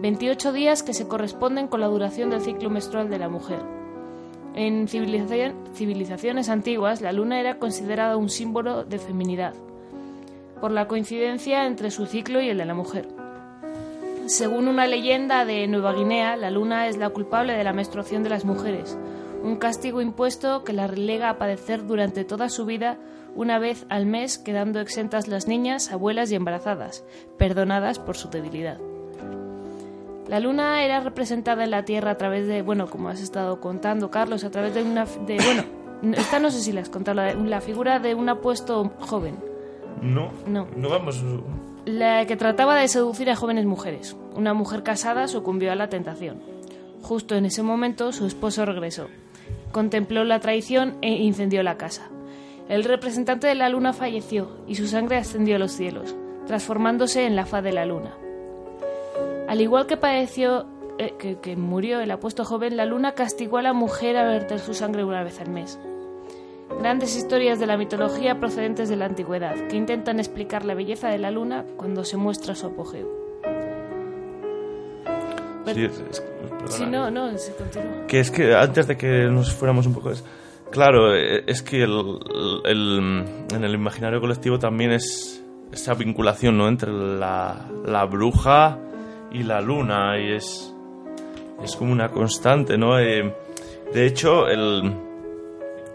[0.02, 3.60] 28 días que se corresponden con la duración del ciclo menstrual de la mujer.
[4.56, 9.54] En civilizaciones antiguas, la luna era considerada un símbolo de feminidad,
[10.60, 13.08] por la coincidencia entre su ciclo y el de la mujer.
[14.26, 18.30] Según una leyenda de Nueva Guinea, la luna es la culpable de la menstruación de
[18.30, 18.98] las mujeres,
[19.44, 22.98] un castigo impuesto que la relega a padecer durante toda su vida
[23.36, 27.04] una vez al mes, quedando exentas las niñas, abuelas y embarazadas,
[27.38, 28.78] perdonadas por su debilidad.
[30.28, 34.10] La luna era representada en la Tierra a través de, bueno, como has estado contando,
[34.12, 35.64] Carlos, a través de una, de, bueno,
[36.18, 39.36] esta no sé si la has contado, la, la figura de un apuesto joven,
[40.02, 40.68] No, No.
[40.76, 41.22] no vamos.
[41.86, 44.16] la que trataba de seducir a jóvenes mujeres.
[44.36, 46.42] Una mujer casada sucumbió a la tentación.
[47.02, 49.08] Justo en ese momento su esposo regresó.
[49.72, 52.10] Contempló la traición e incendió la casa.
[52.70, 56.16] El representante de la luna falleció y su sangre ascendió a los cielos,
[56.48, 58.14] transformándose en la faz de la luna.
[59.48, 60.66] Al igual que padeció
[60.98, 64.60] eh, que, que murió el apuesto joven, la luna castigó a la mujer a verter
[64.60, 65.80] su sangre una vez al mes.
[66.80, 71.18] Grandes historias de la mitología procedentes de la antigüedad, que intentan explicar la belleza de
[71.18, 73.10] la luna cuando se muestra su apogeo.
[75.74, 76.24] Sí, es- es-
[76.88, 78.08] no, no, se continúa.
[78.08, 80.12] Que es que antes de que nos fuéramos un poco...
[80.72, 82.20] claro, eh, es que el,
[82.66, 86.68] en el imaginario colectivo también es esa vinculación ¿no?
[86.68, 88.78] entre la, la bruja
[89.32, 90.74] y la luna y es,
[91.64, 93.00] es como una constante, ¿no?
[93.00, 93.34] Eh,
[93.94, 94.94] de hecho, el,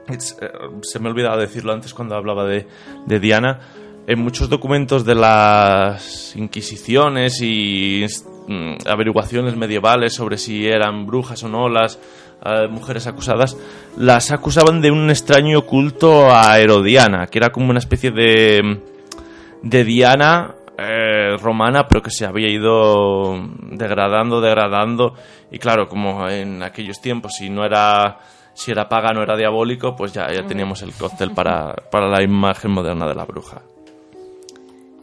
[0.08, 0.16] eh,
[0.82, 2.66] se me ha olvidado decirlo antes cuando hablaba de,
[3.06, 3.60] de Diana.
[4.06, 8.06] En muchos documentos de las inquisiciones y
[8.46, 11.98] mm, averiguaciones medievales sobre si eran brujas o no las
[12.46, 13.56] eh, mujeres acusadas,
[13.96, 18.80] las acusaban de un extraño culto a Herodiana, que era como una especie de,
[19.62, 23.38] de Diana eh, romana, pero que se había ido
[23.70, 25.14] degradando, degradando.
[25.50, 28.18] Y claro, como en aquellos tiempos, si no era
[28.56, 32.70] si era pagano, era diabólico, pues ya, ya teníamos el cóctel para, para la imagen
[32.70, 33.60] moderna de la bruja.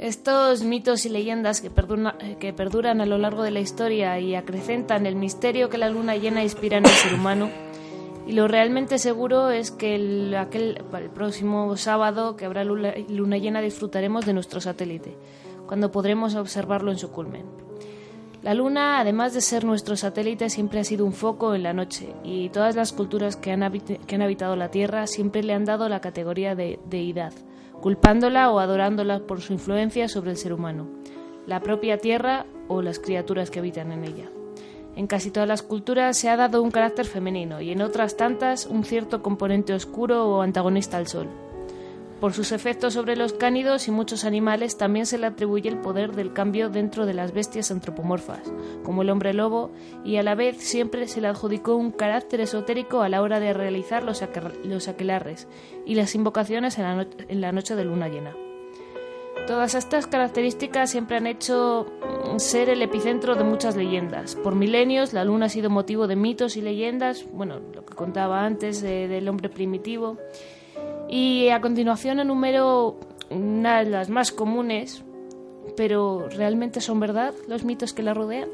[0.03, 5.15] Estos mitos y leyendas que, perduran a lo largo de la historia y acrecentan el
[5.15, 7.49] misterio que la luna llena inspira en el ser humano.
[8.27, 10.35] Y lo realmente seguro es que el,
[11.15, 15.15] próximo sábado que habrá luna, llena disfrutaremos de nuestro satélite,
[15.67, 17.45] cuando podremos observarlo en su culmen.
[18.41, 22.09] La Luna, además de ser nuestro satélite, siempre ha sido un foco en la noche
[22.25, 25.87] y todas las culturas que han, que han habitado la Tierra siempre le han dado
[25.87, 27.31] la categoría de deidad,
[27.83, 30.87] culpándola o adorándola por su influencia sobre el ser humano,
[31.45, 34.29] la propia Tierra o las criaturas que habitan en ella.
[34.95, 38.67] En casi todas las culturas se ha dado un carácter femenino y en otras tantas
[38.67, 41.27] un cierto componente oscuro o antagonista al Sol.
[42.23, 46.13] Por sus efectos sobre los cánidos y muchos animales también se le atribuye el poder
[46.13, 48.49] del cambio dentro de las bestias antropomorfas,
[48.81, 49.71] como el hombre lobo,
[50.05, 53.51] y a la vez siempre se le adjudicó un carácter esotérico a la hora de
[53.51, 54.23] realizar los,
[54.63, 55.49] los aquelarres
[55.85, 58.33] y las invocaciones en la, noche de luna llena.
[59.45, 61.87] Todas estas características siempre han hecho
[62.31, 64.37] mm, ser el epicentro de muchas leyendas.
[64.37, 68.45] Por milenios la luna ha sido motivo de mitos y leyendas, bueno, lo que contaba
[68.45, 70.17] antes del hombre primitivo.
[71.15, 72.95] Y a continuación enumero
[73.29, 75.03] una de las más comunes,
[75.77, 78.49] pero ¿realmente son verdad los mitos que la rodean?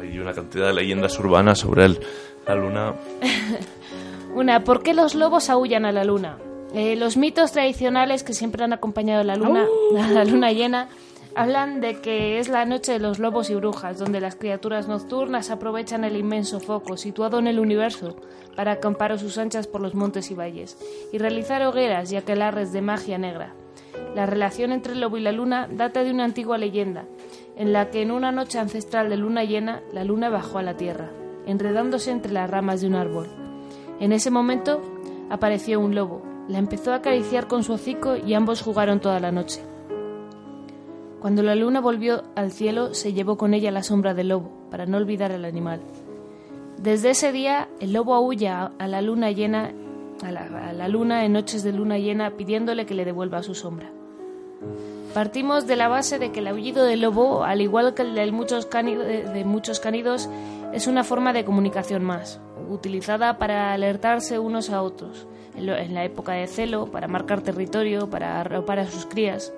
[0.00, 1.98] Hay una cantidad de leyendas urbanas sobre el-
[2.46, 2.94] la luna.
[4.36, 6.38] Una, ¿por qué los lobos aullan a la luna?
[6.72, 9.66] Eh, los mitos tradicionales que siempre han acompañado a la luna,
[10.00, 10.88] a la luna llena,
[11.36, 15.50] hablan de que es la noche de los lobos y brujas, donde las criaturas nocturnas
[15.50, 18.16] aprovechan el inmenso foco situado en el universo
[18.56, 20.78] para acampar a sus anchas por los montes y valles
[21.12, 23.52] y realizar hogueras y aquelarres de magia negra.
[24.14, 27.04] La relación entre el lobo y la luna data de una antigua leyenda,
[27.56, 30.76] en la que en una noche ancestral de luna llena, la luna bajó a la
[30.76, 31.10] tierra,
[31.46, 33.28] enredándose entre las ramas de un árbol.
[33.98, 34.80] En ese momento
[35.30, 39.32] apareció un lobo, la empezó a acariciar con su hocico y ambos jugaron toda la
[39.32, 39.73] noche.
[41.24, 44.84] Cuando la luna volvió al cielo, se llevó con ella la sombra del lobo, para
[44.84, 45.80] no olvidar al animal.
[46.76, 49.72] Desde ese día, el lobo aúlla a la luna llena,
[50.22, 53.90] a la, luna en noches de luna llena, pidiéndole que le devuelva su sombra.
[55.14, 58.30] Partimos de la base de que el aullido del lobo, al igual que el de
[58.30, 60.28] muchos, cánido- de- de muchos cánidos,
[60.74, 66.32] es una forma de comunicación más, utilizada para alertarse unos a otros, en la época
[66.32, 69.54] de celo, para marcar territorio, para arropar a sus crías.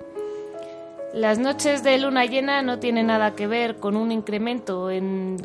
[1.13, 5.37] Las noches de luna llena no tienen nada que ver con un incremento en,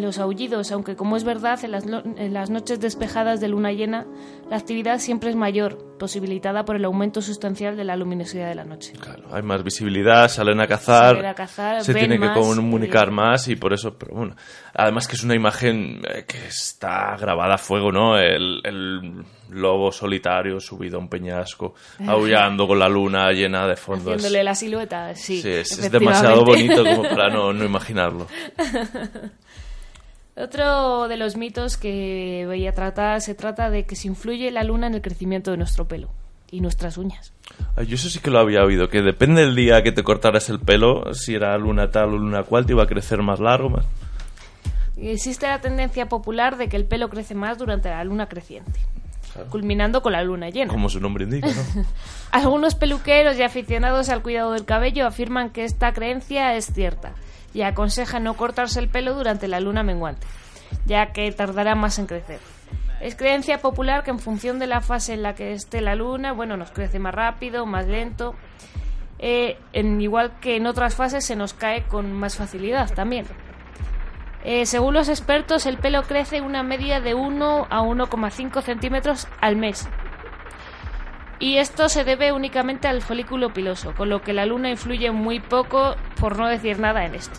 [0.00, 4.06] los aullidos, aunque como es verdad, en las, en las noches despejadas de luna llena
[4.50, 8.64] la actividad siempre es mayor, posibilitada por el aumento sustancial de la luminosidad de la
[8.64, 8.92] noche.
[8.98, 12.38] Claro, hay más visibilidad, salen a cazar, Salen a cazar, se ven tiene que más,
[12.38, 14.36] comunicar eh, más y por eso, pero bueno,
[14.74, 18.18] además que es una imagen eh, que está grabada a fuego, ¿no?
[18.18, 21.74] El, el lobo solitario subido a un peñasco,
[22.06, 24.12] aullando con la luna llena de fondo.
[24.12, 25.40] Haciéndole la silueta, sí.
[25.40, 28.26] sí, es, es demasiado bonito como para no, no imaginarlo.
[30.36, 34.64] Otro de los mitos que voy a tratar se trata de que se influye la
[34.64, 36.08] luna en el crecimiento de nuestro pelo
[36.50, 37.32] y nuestras uñas.
[37.76, 40.48] Ay, Yo eso sí que lo había oído, que depende del día que te cortaras
[40.50, 43.70] el pelo, si era luna tal o luna cual, te iba a crecer más largo,
[43.70, 43.86] más...
[44.96, 48.80] Existe la tendencia popular de que el pelo crece más durante la luna creciente,
[49.50, 50.72] culminando con la luna llena.
[50.72, 51.84] Como su nombre indica, ¿no?
[52.32, 57.12] Algunos peluqueros y aficionados al cuidado del cabello afirman que esta creencia es cierta
[57.54, 60.26] y aconsejan no cortarse el pelo durante la luna menguante,
[60.84, 62.40] ya que tardará más en crecer.
[63.00, 66.32] Es creencia popular que en función de la fase en la que esté la luna,
[66.32, 68.34] bueno, nos crece más rápido, más lento,
[69.18, 73.26] eh, en, igual que en otras fases se nos cae con más facilidad también.
[74.44, 79.56] Eh, según los expertos, el pelo crece una media de 1 a 1,5 centímetros al
[79.56, 79.88] mes,
[81.44, 85.40] y esto se debe únicamente al folículo piloso, con lo que la luna influye muy
[85.40, 87.38] poco, por no decir nada, en esto.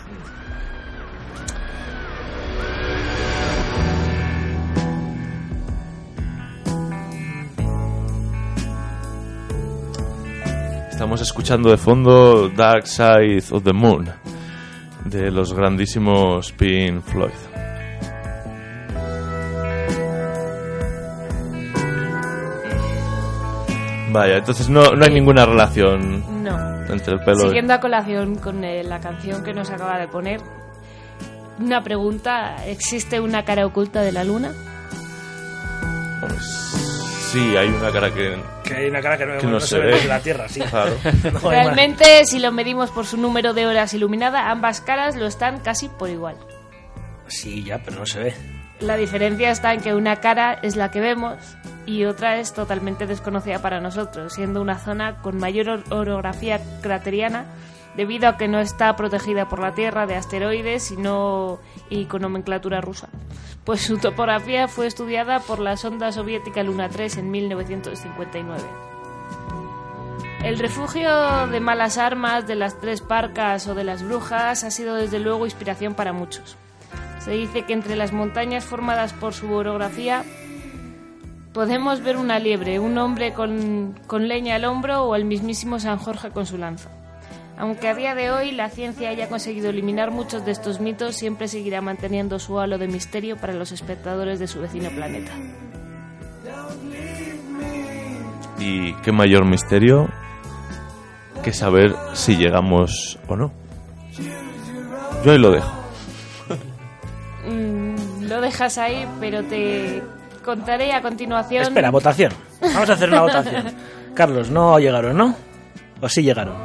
[10.92, 14.08] Estamos escuchando de fondo Dark Side of the Moon
[15.04, 17.55] de los grandísimos Pink Floyd.
[24.16, 26.86] Vaya, entonces no, no hay ninguna relación No.
[26.92, 27.48] entre el pelo y...
[27.48, 30.40] Siguiendo a colación con eh, la canción que nos acaba de poner,
[31.60, 34.54] Una pregunta, ¿existe una cara oculta de la luna?
[37.32, 38.38] Sí, hay una cara que...
[38.64, 40.62] Que hay una cara que no, Que no no se se ve la Tierra, sí.
[40.62, 40.96] Claro.
[41.04, 41.44] No hay más.
[41.44, 45.90] Realmente, si lo medimos por su número de horas iluminada, ambas caras lo están casi
[45.90, 46.38] por igual.
[47.28, 48.34] Sí, ya, pero no se ve.
[48.80, 51.38] La diferencia está en que una cara es la que vemos
[51.86, 57.46] y otra es totalmente desconocida para nosotros, siendo una zona con mayor or- orografía crateriana
[57.96, 61.60] debido a que no está protegida por la Tierra de asteroides y, no-
[61.90, 63.08] y con nomenclatura rusa.
[63.64, 68.62] Pues su topografía fue estudiada por la sonda soviética Luna 3 en 1959.
[70.44, 74.96] El refugio de malas armas, de las tres parcas o de las brujas ha sido
[74.96, 76.58] desde luego inspiración para muchos.
[77.20, 80.24] Se dice que entre las montañas formadas por su orografía
[81.56, 85.98] podemos ver una liebre, un hombre con, con leña al hombro o el mismísimo San
[85.98, 86.90] Jorge con su lanza.
[87.58, 91.48] Aunque a día de hoy la ciencia haya conseguido eliminar muchos de estos mitos, siempre
[91.48, 95.32] seguirá manteniendo su halo de misterio para los espectadores de su vecino planeta.
[98.60, 100.10] Y qué mayor misterio
[101.42, 103.54] que saber si llegamos o no.
[105.24, 105.72] Yo ahí lo dejo.
[107.48, 110.04] Mm, lo dejas ahí, pero te
[110.46, 111.64] contaré a continuación.
[111.64, 112.32] Espera, votación.
[112.62, 113.64] Vamos a hacer una votación.
[114.14, 115.36] Carlos, no llegaron, ¿no?
[116.00, 116.56] ¿O sí llegaron?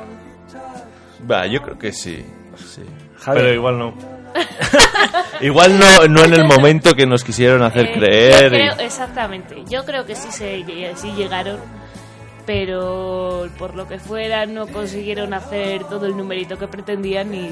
[1.28, 2.24] Va, yo creo que sí.
[2.56, 2.82] sí.
[3.18, 3.44] Javier.
[3.44, 3.94] Pero igual no.
[5.40, 8.50] igual no, no en el momento que nos quisieron hacer Eh, creer.
[8.52, 9.64] yo y- creo- exactamente.
[9.68, 10.64] Yo creo que sí, se,
[10.96, 11.58] sí llegaron,
[12.46, 17.50] pero por lo que fuera no consiguieron hacer todo el numerito que pretendían y,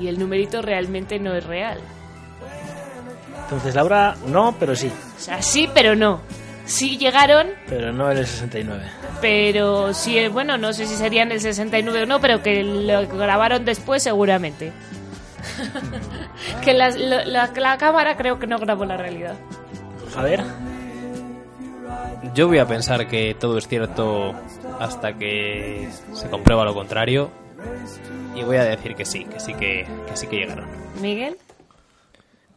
[0.00, 1.78] y el numerito realmente no es real.
[3.50, 4.86] Entonces, Laura, no, pero sí.
[4.86, 6.20] O sea, sí, pero no.
[6.66, 8.84] Sí llegaron, Pero no en el 69.
[9.20, 13.08] pero sí, eh, bueno, no sé si serían el 69 o no, pero que lo
[13.08, 14.72] grabaron después seguramente.
[16.64, 19.34] que la, la cámara creo que no grabó la realidad.
[20.14, 20.44] Javier.
[22.34, 24.32] Yo voy a pensar que todo es cierto
[24.78, 27.32] hasta que se comprueba lo contrario.
[28.36, 30.66] Y voy a decir que sí, que sí que, que sí que llegaron.
[31.00, 31.36] Miguel,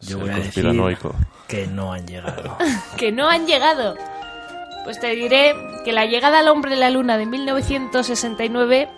[0.08, 1.16] Yo voy a decir conspiranoico.
[1.47, 2.58] que no han llegado.
[2.97, 3.95] que no han llegado.
[4.84, 5.54] Pues te diré
[5.86, 8.89] que la llegada al hombre de la luna de 1969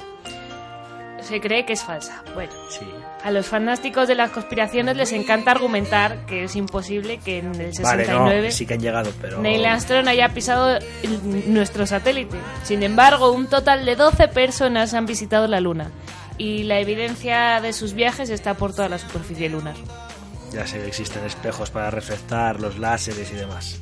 [1.22, 2.24] se cree que es falsa.
[2.36, 2.86] Bueno, Sí.
[3.24, 7.72] a los fanáticos de las conspiraciones les encanta argumentar que es imposible que en el
[7.82, 9.40] Vale, 69 no, sí que han llegado, pero...
[9.42, 12.38] Neil Armstrong haya pisado el- nuestro satélite.
[12.64, 15.90] Sin embargo, un total de 12 personas han visitado la Luna
[16.38, 19.76] y la evidencia de sus viajes está por toda la superficie lunar.
[20.52, 23.78] Ya sé que existen espejos para reflectar los láseres y demás.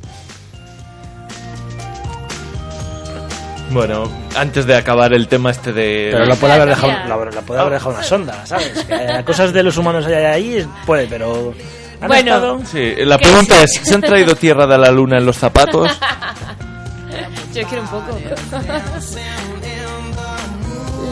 [3.71, 4.03] Bueno,
[4.35, 6.09] antes de acabar el tema este de...
[6.11, 8.83] Pero lo puede haber dejado, lo, lo puede haber dejado una sonda, ¿sabes?
[8.85, 11.53] Que haya cosas de los humanos hay ahí, puede, pero...
[11.99, 12.35] ¿han Bueno.
[12.35, 12.61] estado?
[12.65, 13.71] Sí, la ¿Qué pregunta es?
[13.79, 15.89] es, ¿se han traído tierra de la luna en los zapatos?
[17.53, 18.19] Yo quiero un poco.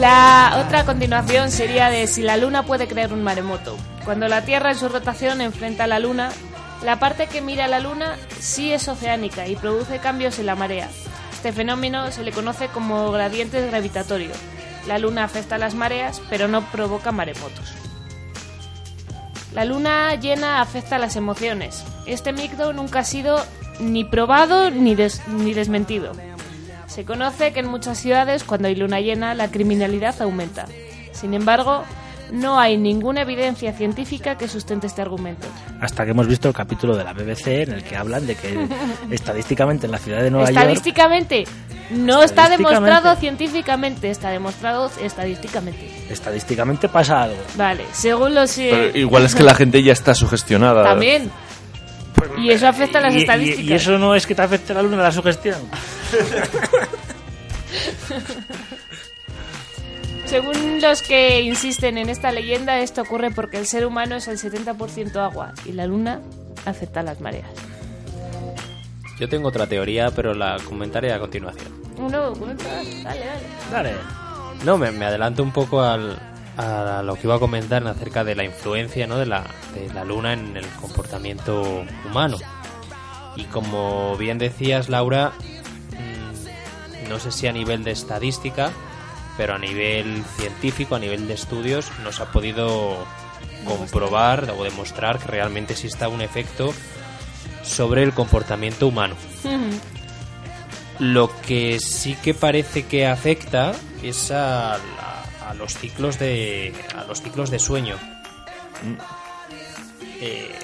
[0.00, 3.76] La otra a continuación sería de si la Luna puede crear un maremoto.
[4.04, 6.30] Cuando la Tierra en su rotación enfrenta a la Luna,
[6.82, 10.56] la parte que mira a la Luna sí es oceánica y produce cambios en la
[10.56, 10.88] marea.
[11.32, 14.32] Este fenómeno se le conoce como gradiente gravitatorio.
[14.86, 17.82] La Luna afecta las mareas, pero no provoca maremotos.
[19.54, 21.84] La luna llena afecta las emociones.
[22.06, 23.44] Este mito nunca ha sido
[23.80, 24.96] ni probado ni,
[25.28, 26.12] ni desmentido.
[26.86, 30.66] Se conoce que en muchas ciudades, cuando hay luna llena, la criminalidad aumenta.
[31.12, 31.84] Sin embargo,
[32.32, 35.46] no hay ninguna evidencia científica que sustente este argumento.
[35.80, 38.66] Hasta que hemos visto el capítulo de la BBC en el que hablan de que
[39.10, 40.56] estadísticamente en la ciudad de Nueva York...
[40.58, 41.44] Estadísticamente,
[41.90, 42.74] no está Estadísticamente.
[42.86, 45.90] demostrado científicamente, está demostrado estadísticamente.
[46.10, 47.36] Estadísticamente pasa algo.
[47.56, 48.56] Vale, según los...
[48.58, 50.82] eh, Pero igual es que la gente ya está sugestionada.
[50.84, 51.30] También.
[52.38, 53.64] Y eso afecta a las Y- y- estadísticas.
[53.70, 55.58] Y, eso no es que te afecte la luna la sugestión.
[60.32, 64.38] Según los que insisten en esta leyenda, esto ocurre porque el ser humano es el
[64.38, 66.22] 70% agua y la luna
[66.64, 67.50] afecta las mareas.
[69.20, 71.70] Yo tengo otra teoría, pero la comentaré a continuación.
[71.98, 73.20] No, dale, dale.
[73.70, 73.92] Dale.
[74.64, 76.18] No, me, me adelanto un poco al,
[76.56, 79.18] a lo que iba a comentar acerca de la influencia ¿no?
[79.18, 82.38] de, la, de la luna en el comportamiento humano.
[83.36, 85.32] Y como bien decías, Laura,
[85.90, 88.72] mm, no sé si a nivel de estadística,
[89.36, 93.06] pero a nivel científico, a nivel de estudios, nos ha podido
[93.64, 96.72] comprobar o demostrar que realmente exista un efecto
[97.62, 99.14] sobre el comportamiento humano.
[100.98, 103.72] Lo que sí que parece que afecta
[104.02, 107.96] es a la, a los ciclos de a los ciclos de sueño.
[110.20, 110.54] Eh,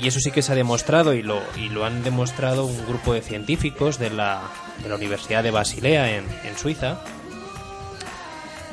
[0.00, 3.14] y eso sí que se ha demostrado y lo, y lo han demostrado un grupo
[3.14, 4.42] de científicos de la,
[4.82, 7.00] de la Universidad de Basilea en, en Suiza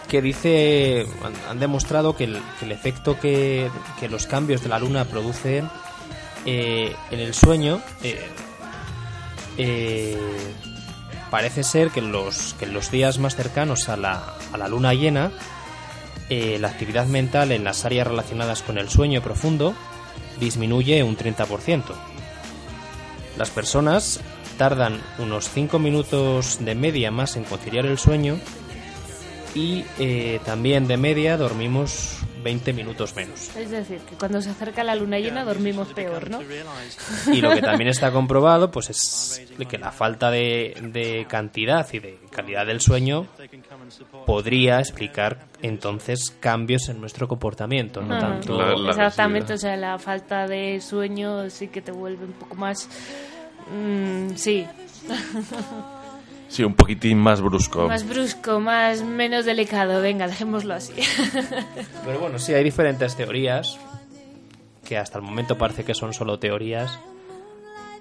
[0.08, 3.70] que dice han, han demostrado que el, el efecto que,
[4.00, 5.70] que los cambios de la luna producen
[6.46, 8.22] eh, en el sueño eh,
[9.58, 10.18] eh,
[11.32, 14.68] parece ser que en los, que en los días más cercanos a la, a la
[14.68, 15.32] luna llena
[16.28, 19.76] la actividad mental en las áreas relacionadas con el sueño profundo
[20.40, 21.84] disminuye un 30%.
[23.38, 24.20] Las personas
[24.58, 28.40] tardan unos 5 minutos de media más en conciliar el sueño
[29.54, 33.56] y eh, también de media dormimos 20 minutos menos.
[33.58, 36.40] Es decir, que cuando se acerca la luna llena dormimos peor, ¿no?
[37.34, 41.98] Y lo que también está comprobado pues es que la falta de, de cantidad y
[42.00, 43.26] de calidad del sueño
[44.28, 48.28] podría explicar entonces cambios en nuestro comportamiento, no Ajá.
[48.30, 52.34] tanto La- la- Exactamente, o sea, la falta de sueño sí que te vuelve un
[52.34, 52.88] poco más...
[53.74, 54.68] mm, sí,
[56.48, 57.88] Sí, un poquitín más brusco.
[57.88, 60.94] más brusco, más menos delicado, venga, dejémoslo así.
[62.06, 63.78] Pero bueno, sí, hay diferentes teorías,
[64.86, 67.00] que hasta el momento parece que son solo teorías,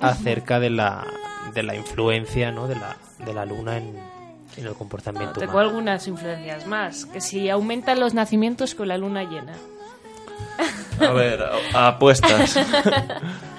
[0.00, 1.06] acerca de la,
[1.54, 2.68] de la influencia ¿no?
[2.68, 3.96] de, la, de la luna en,
[4.56, 5.68] en el comportamiento Tengo humano.
[5.70, 9.54] algunas influencias más, que si aumentan los nacimientos con la luna llena.
[11.00, 11.42] A ver,
[11.74, 12.58] apuestas.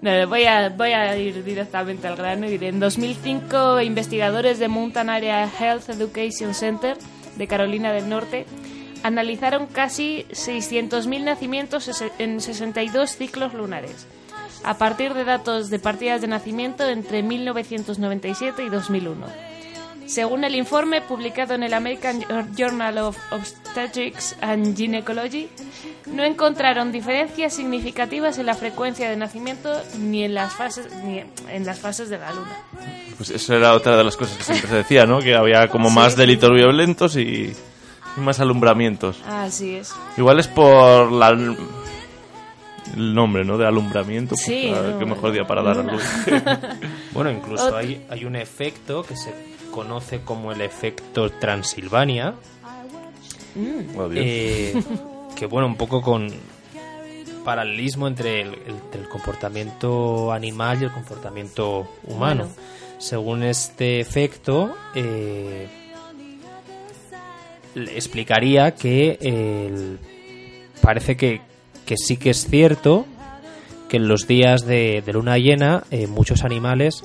[0.00, 4.68] No, voy a, voy a ir directamente al grano y diré, en 2005 investigadores de
[4.68, 6.96] Mountain Area Health Education Center
[7.36, 8.46] de Carolina del Norte
[9.02, 14.06] analizaron casi 600.000 nacimientos en 62 ciclos lunares,
[14.64, 19.47] a partir de datos de partidas de nacimiento entre 1997 y 2001.
[20.08, 22.24] Según el informe publicado en el American
[22.56, 25.48] Journal of Obstetrics and Gynecology,
[26.06, 31.66] no encontraron diferencias significativas en la frecuencia de nacimiento ni en las fases ni en
[31.66, 32.56] las fases de la luna.
[33.18, 35.20] Pues eso era otra de las cosas que siempre se decía, ¿no?
[35.20, 37.52] Que había como Sí, más delitos violentos y,
[38.16, 39.20] y más alumbramientos.
[39.26, 39.92] Así es.
[40.16, 41.28] Igual es por la,
[42.96, 43.58] el nombre, ¿no?
[43.58, 44.30] De alumbramiento.
[44.30, 46.02] pues, Sí, a ver, no, qué mejor día para dar luz.
[47.12, 52.34] Bueno, incluso hay, hay un efecto que se conoce como el efecto Transilvania,
[53.96, 54.24] Oh, Dios.
[54.26, 54.74] eh,
[55.36, 56.28] que bueno, un poco con
[57.44, 62.48] paralelismo entre el, el- entre el comportamiento animal y el comportamiento humano.
[62.98, 65.68] Según este efecto, eh,
[67.76, 69.98] explicaría que el-
[70.82, 71.40] parece que,
[71.86, 73.06] que sí que es cierto
[73.88, 77.04] que en los días de, de luna llena eh, muchos animales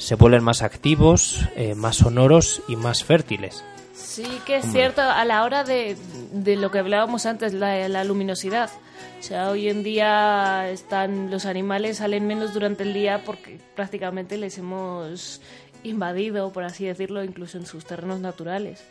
[0.00, 3.62] se vuelven más activos, eh, más sonoros y más fértiles.
[3.92, 5.94] Sí que es cierto a la hora de,
[6.32, 8.70] de lo que hablábamos antes, la, la luminosidad.
[9.18, 14.38] O sea, hoy en día están los animales salen menos durante el día porque prácticamente
[14.38, 15.42] les hemos
[15.84, 18.82] invadido, por así decirlo, incluso en sus terrenos naturales.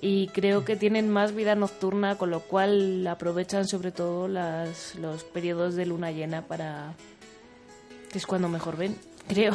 [0.00, 5.22] Y creo que tienen más vida nocturna, con lo cual aprovechan sobre todo las, los
[5.24, 6.94] periodos de luna llena para...
[8.10, 8.96] que es cuando mejor ven,
[9.28, 9.52] creo.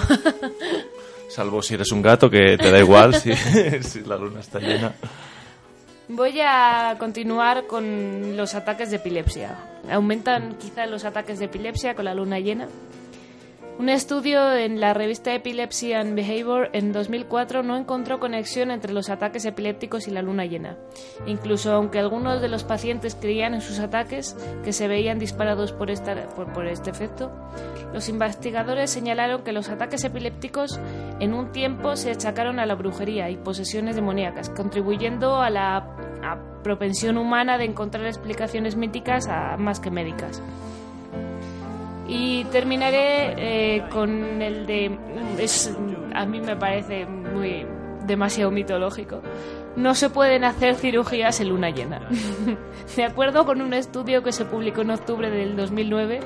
[1.29, 3.33] Salvo si eres un gato, que te da igual si,
[3.81, 4.93] si la luna está llena.
[6.09, 9.55] Voy a continuar con los ataques de epilepsia.
[9.89, 12.67] Aumentan quizá los ataques de epilepsia con la luna llena.
[13.81, 19.09] Un estudio en la revista Epilepsy and Behavior en 2004 no encontró conexión entre los
[19.09, 20.77] ataques epilépticos y la luna llena.
[21.25, 25.89] Incluso aunque algunos de los pacientes creían en sus ataques, que se veían disparados por,
[25.89, 26.11] este
[26.91, 27.31] efecto,
[27.91, 30.79] los investigadores señalaron que los ataques epilépticos
[31.19, 35.95] en un tiempo se achacaron a la brujería y posesiones demoníacas, contribuyendo a la
[36.63, 40.39] propensión humana de encontrar explicaciones míticas a- más que médicas.
[42.11, 44.99] Y terminaré eh, con el de...
[45.39, 45.73] Es,
[46.13, 47.65] a mí me parece muy
[48.05, 49.21] demasiado mitológico.
[49.77, 52.01] No se pueden hacer cirugías en luna llena.
[52.97, 56.19] de acuerdo con un estudio que se publicó en octubre del 2009,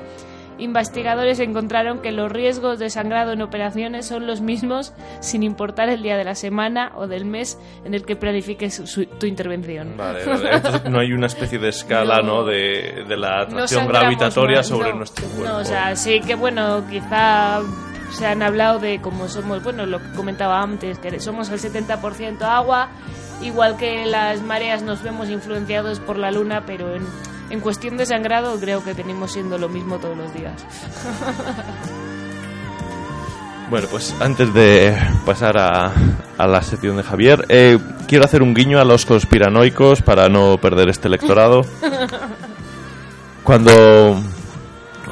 [0.58, 6.02] investigadores encontraron que los riesgos de sangrado en operaciones son los mismos sin importar el
[6.02, 9.94] día de la semana o del mes en el que planifiques su- su- tu intervención.
[9.96, 10.50] Vale, vale.
[10.56, 12.44] Entonces no hay una especie de escala, ¿no?
[12.44, 14.96] De, de la No atracción sangramos gravitatoria sobre no.
[14.96, 15.44] nuestro cuerpo.
[15.52, 17.60] No, o sea, sí que bueno, quizá
[18.12, 22.40] se han hablado de cómo somos, bueno, lo que comentaba antes, que somos el 70%
[22.42, 22.88] agua,
[23.42, 27.02] igual que las mareas nos vemos influenciados por la luna, pero en,
[27.50, 30.64] en cuestión de sangrado creo que venimos siendo lo mismo todos los días.
[33.68, 35.92] Bueno, pues antes de pasar a,
[36.38, 40.56] a la sección de Javier, eh, quiero hacer un guiño a los conspiranoicos para no
[40.58, 41.62] perder este electorado.
[43.42, 44.20] Cuando,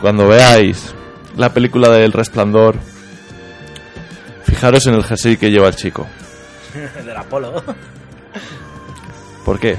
[0.01, 0.93] cuando veáis
[1.37, 2.75] la película del Resplandor,
[4.43, 6.09] fijaros en el jersey que lleva el chico.
[6.99, 7.63] El del Apolo.
[9.45, 9.79] ¿Por qué?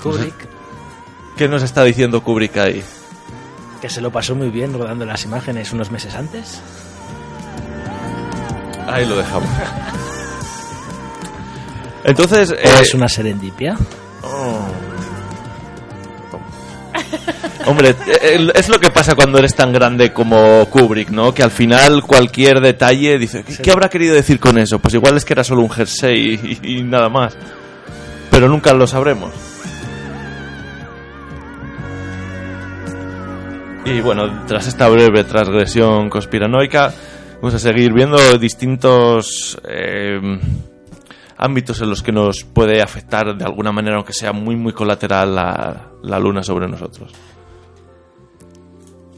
[0.00, 0.47] Kubrick,
[1.38, 2.82] ¿Qué nos está diciendo Kubrick ahí?
[3.80, 6.60] que se lo pasó muy bien rodando las imágenes unos meses antes.
[8.88, 9.48] Ahí lo dejamos.
[12.04, 13.76] Entonces, ¿O eh, es una serendipia?
[14.22, 14.66] Oh.
[17.66, 17.94] Hombre,
[18.54, 21.32] es lo que pasa cuando eres tan grande como Kubrick, ¿no?
[21.32, 24.80] Que al final cualquier detalle dice, ¿qué, qué habrá querido decir con eso?
[24.80, 27.36] Pues igual es que era solo un jersey y, y nada más.
[28.30, 29.47] Pero nunca lo sabremos.
[33.90, 36.92] Y bueno, tras esta breve transgresión conspiranoica,
[37.36, 40.20] vamos a seguir viendo distintos eh,
[41.38, 45.34] ámbitos en los que nos puede afectar de alguna manera, aunque sea muy, muy colateral,
[45.34, 47.14] la, la luna sobre nosotros.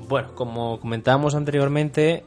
[0.09, 2.25] Bueno, como comentábamos anteriormente,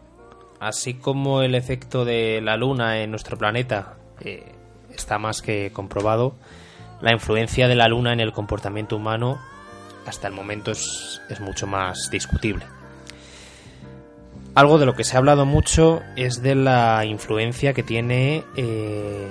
[0.59, 4.51] así como el efecto de la luna en nuestro planeta eh,
[4.93, 6.35] está más que comprobado,
[6.99, 9.39] la influencia de la luna en el comportamiento humano
[10.05, 12.65] hasta el momento es, es mucho más discutible.
[14.55, 19.27] Algo de lo que se ha hablado mucho es de la influencia que tiene eh,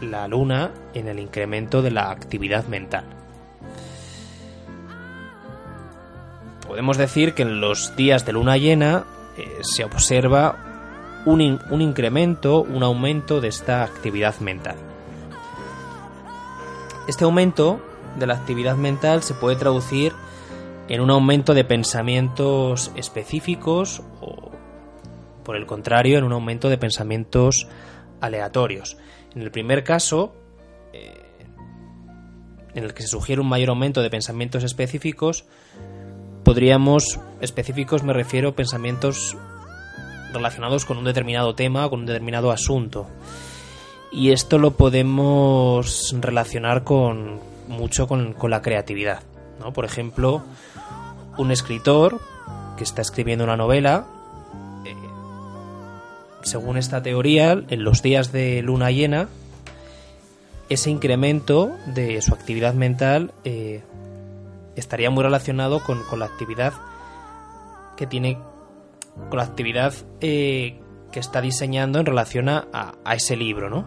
[0.00, 3.04] la luna en el incremento de la actividad mental.
[6.66, 9.04] Podemos decir que en los días de luna llena
[9.36, 14.76] eh, se observa un, un incremento, un aumento de esta actividad mental.
[17.06, 17.80] Este aumento
[18.18, 20.12] de la actividad mental se puede traducir
[20.88, 24.50] en un aumento de pensamientos específicos o,
[25.44, 27.68] por el contrario, en un aumento de pensamientos
[28.20, 28.96] aleatorios.
[29.34, 30.34] En el primer caso,
[30.92, 31.22] eh,
[32.74, 35.44] en el que se sugiere un mayor aumento de pensamientos específicos,
[36.44, 39.36] podríamos, específicos me refiero pensamientos
[40.32, 43.06] relacionados con un determinado tema, con un determinado asunto.
[44.12, 47.38] Y esto lo podemos relacionar con
[47.70, 49.22] mucho con, con la creatividad.
[49.58, 49.72] ¿no?
[49.72, 50.42] Por ejemplo,
[51.38, 52.20] un escritor
[52.76, 54.04] que está escribiendo una novela,
[54.84, 54.94] eh,
[56.42, 59.28] según esta teoría, en los días de luna llena,
[60.68, 63.82] ese incremento de su actividad mental eh,
[64.76, 66.72] estaría muy relacionado con, con la actividad
[67.96, 68.38] que tiene,
[69.28, 73.84] con la actividad eh, que está diseñando en relación a, a- ese libro, ¿no?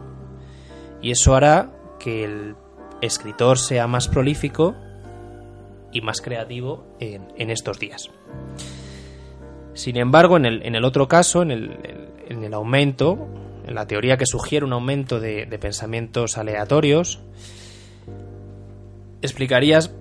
[1.01, 1.69] Y eso hará
[1.99, 2.55] que el
[3.03, 4.75] escritor sea más prolífico
[5.91, 8.09] y más creativo en, en estos días.
[9.73, 11.71] Sin embargo, en el, en el otro caso, en el,
[12.29, 13.27] en- el aumento,
[13.67, 17.19] en la teoría que sugiere un aumento de, pensamientos aleatorios,
[19.21, 19.93] explicarías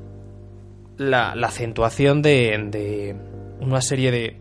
[0.96, 3.16] la, acentuación de, de
[3.60, 4.36] una serie de,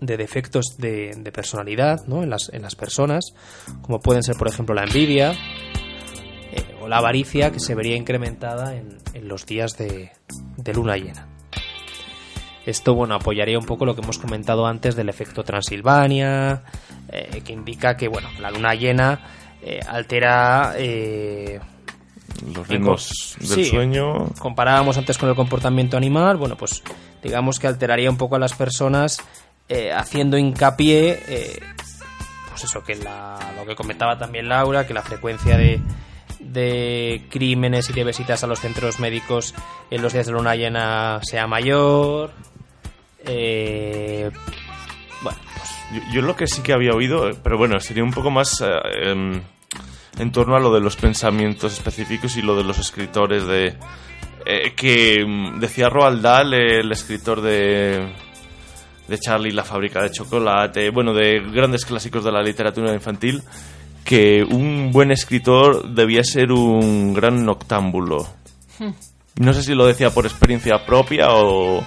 [0.00, 2.22] de defectos de, de personalidad ¿no?
[2.22, 3.32] en, las, en las personas,
[3.82, 5.34] como pueden ser, por ejemplo, la envidia
[6.88, 10.10] o la avaricia, que se vería incrementada en, en los días de,
[10.56, 11.28] de luna llena.
[12.64, 16.62] Esto, bueno, apoyaría un poco lo que hemos comentado antes del efecto Transilvania,
[17.10, 19.20] eh, que indica que, bueno, la luna llena
[19.62, 21.60] eh, altera eh,
[22.54, 24.30] Los ritmos del sí, sueño.
[24.38, 26.82] Comparábamos antes con el comportamiento animal, bueno, pues
[27.22, 29.18] digamos que alteraría un poco a las personas
[29.68, 31.60] eh, haciendo hincapié, eh,
[32.50, 35.80] pues eso, que la, lo que comentaba también Laura, que la frecuencia de,
[36.40, 39.54] de crímenes y de visitas a los centros médicos
[39.90, 42.30] en los días de luna llena sea mayor.
[43.24, 44.30] Eh,
[45.22, 48.30] bueno, pues Yo, lo que sí que había oído, eh, pero bueno, sería un poco
[48.30, 49.42] más eh, em,
[50.18, 53.74] en torno a lo de los pensamientos específicos y lo de los escritores de...
[54.46, 58.12] eh, que mm, decía Roald Dahl, el escritor de,
[59.08, 63.42] de Charlie la fábrica de chocolate, bueno, de grandes clásicos de la literatura infantil,
[64.08, 68.26] que un buen escritor debía ser un gran noctámbulo.
[69.38, 71.84] No sé si lo decía por experiencia propia o...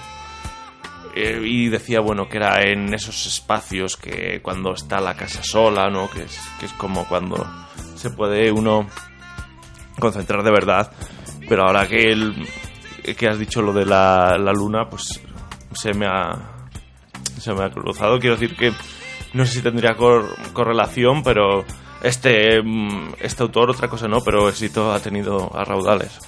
[1.16, 5.90] eh, y decía, bueno, que era en esos espacios que cuando está la casa sola,
[5.90, 6.08] ¿no?
[6.10, 7.44] Que es, que es como cuando
[7.96, 8.86] se puede uno
[9.98, 10.92] concentrar de verdad.
[11.48, 12.46] Pero ahora que, el,
[13.18, 15.20] que has dicho lo de la, la luna, pues
[15.74, 16.68] se me ha,
[17.40, 18.20] se me ha cruzado.
[18.20, 18.72] Quiero decir que
[19.32, 21.64] no sé si tendría cor- correlación, pero
[22.02, 26.18] este, mm, este autor, otra cosa no, pero éxito ha tenido a raudales.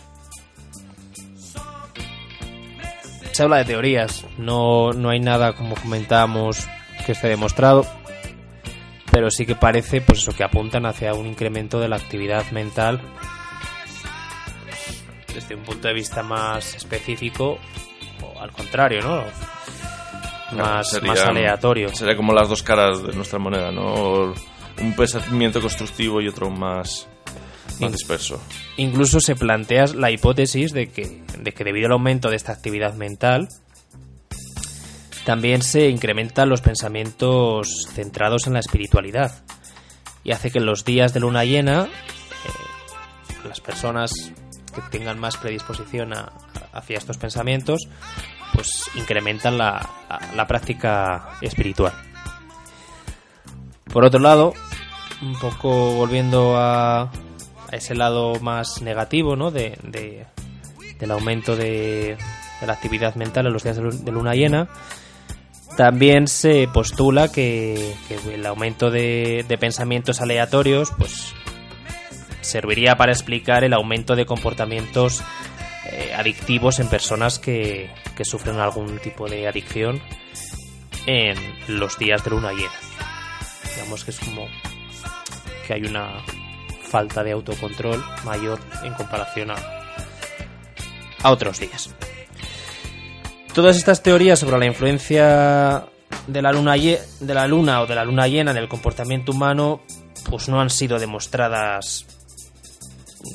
[3.33, 6.69] se habla de teorías, no, no hay nada, como comentábamos,
[7.05, 7.85] que esté demostrado.
[9.11, 13.01] pero sí que parece pues eso que apuntan hacia un incremento de la actividad mental
[15.33, 17.59] desde un punto de vista más específico
[18.23, 19.23] o al contrario, ¿no?
[20.57, 21.89] Más, Sería- más aleatorio.
[21.95, 24.33] Sería como las dos caras de nuestra moneda, ¿no?
[24.81, 27.07] Un pensamiento constructivo y otro más,
[27.81, 28.43] más disperso.
[28.77, 32.95] Incluso se plantea la hipótesis de que, de que debido al aumento de esta actividad
[32.95, 33.49] mental,
[35.25, 39.43] también se incrementan los pensamientos centrados en la espiritualidad
[40.23, 44.13] y hace que en los días de luna llena eh, las personas
[44.75, 46.33] que tengan más predisposición a-
[46.73, 47.89] hacia estos pensamientos
[48.53, 51.93] pues incrementan la, la- la práctica espiritual.
[53.93, 54.53] Por otro lado,
[55.25, 57.11] un poco volviendo a, a
[57.73, 59.51] ese lado más negativo, ¿no?
[59.51, 60.27] De, de-
[60.99, 62.17] del aumento de,
[62.61, 64.69] de la actividad mental en los días de, lu- de luna llena,
[65.77, 71.33] también se postula que, que el aumento de, de pensamientos aleatorios, pues
[72.43, 75.23] serviría para explicar el aumento de comportamientos
[75.91, 80.01] eh, adictivos en personas que, que sufren algún tipo de adicción
[81.07, 82.71] en los días de luna llena.
[83.75, 84.47] Digamos que es como
[85.67, 86.23] que hay una
[86.83, 89.57] falta de autocontrol mayor en comparación a,
[91.23, 91.95] a otros días.
[93.53, 95.87] Todas estas teorías sobre la influencia
[96.27, 99.81] de la luna de la luna o de la luna llena en el comportamiento humano
[100.31, 102.07] pues no han sido demostradas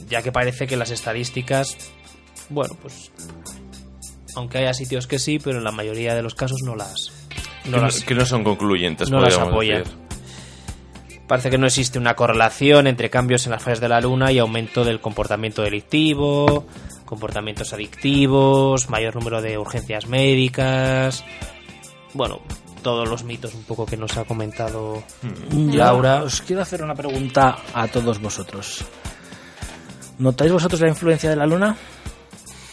[0.07, 1.77] ya que parece que las estadísticas
[2.49, 3.11] bueno pues
[4.35, 7.11] aunque haya sitios que sí pero en la mayoría de los casos no las
[7.63, 9.83] que, no no, las, que no son concluyentes, no las podríamos apoyan.
[9.83, 10.08] decir.
[11.29, 14.39] Parece que no existe una correlación entre cambios en las fases de la luna y
[14.39, 16.65] aumento del comportamiento delictivo,
[17.05, 21.23] comportamientos adictivos, mayor número de urgencias médicas.
[22.15, 22.39] Bueno,
[22.81, 25.03] todos los mitos un poco que nos ha comentado
[25.51, 26.23] Yo Laura.
[26.23, 28.83] Os quiero hacer una pregunta a todos vosotros.
[30.17, 31.77] ¿Notáis vosotros la influencia de la luna?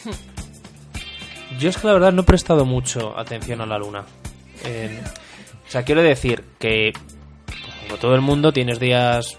[1.59, 4.07] Yo es que la verdad no he prestado mucho atención a la luna.
[4.65, 4.99] Eh,
[5.69, 6.95] o sea, quiero decir que,
[7.87, 9.39] como todo el mundo, tienes días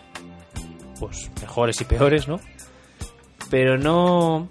[0.99, 2.39] pues mejores y peores, ¿no?
[3.49, 4.49] Pero no,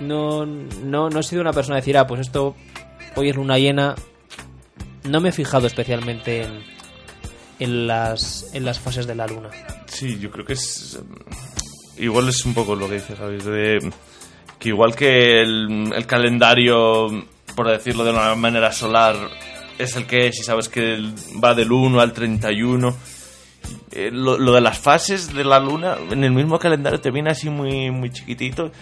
[0.00, 2.54] no, no, no he sido una persona a decir, ah, pues esto
[3.16, 3.94] hoy es luna llena.
[5.04, 6.62] No me he fijado especialmente en,
[7.58, 9.50] en las, en las fases de la luna.
[9.86, 11.00] Sí, yo creo que es.
[11.98, 13.44] Igual es un poco lo que dices, ¿sabes?
[13.44, 13.78] De,
[14.58, 17.08] que igual que el, el calendario,
[17.54, 19.16] por decirlo de una manera solar,
[19.78, 20.98] es el que es y sabes que
[21.42, 22.94] va del 1 al 31.
[23.92, 27.30] eh, lo, lo de las fases de la luna en el mismo calendario te viene
[27.30, 28.72] así muy, muy chiquitito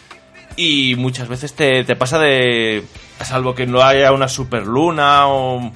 [0.57, 2.85] y muchas veces te, te pasa de.
[3.23, 5.71] Salvo que no haya una superluna o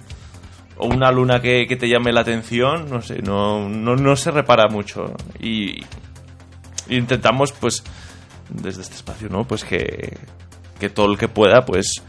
[0.77, 4.33] o una luna que, que te llame la atención, no sé, no, no, no se
[4.33, 5.15] repara mucho.
[5.39, 5.81] Y,
[6.89, 7.85] y intentamos, pues,
[8.51, 9.45] desde este espacio, ¿no?
[9.45, 10.19] Pues que,
[10.81, 12.03] que todo el que pueda, pues,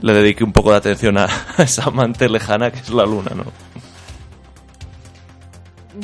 [0.00, 1.26] le dedique un poco de atención a,
[1.56, 3.44] a esa amante lejana que es la luna, ¿no?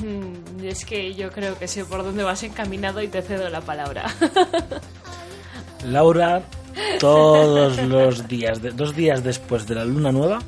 [0.03, 3.61] Mm, Es que yo creo que sé por dónde vas encaminado y te cedo la
[3.61, 4.07] palabra.
[5.85, 6.43] Laura,
[6.99, 10.41] todos los días, de- dos días después de la luna nueva,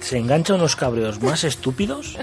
[0.00, 2.16] se engancha unos cabreos más estúpidos,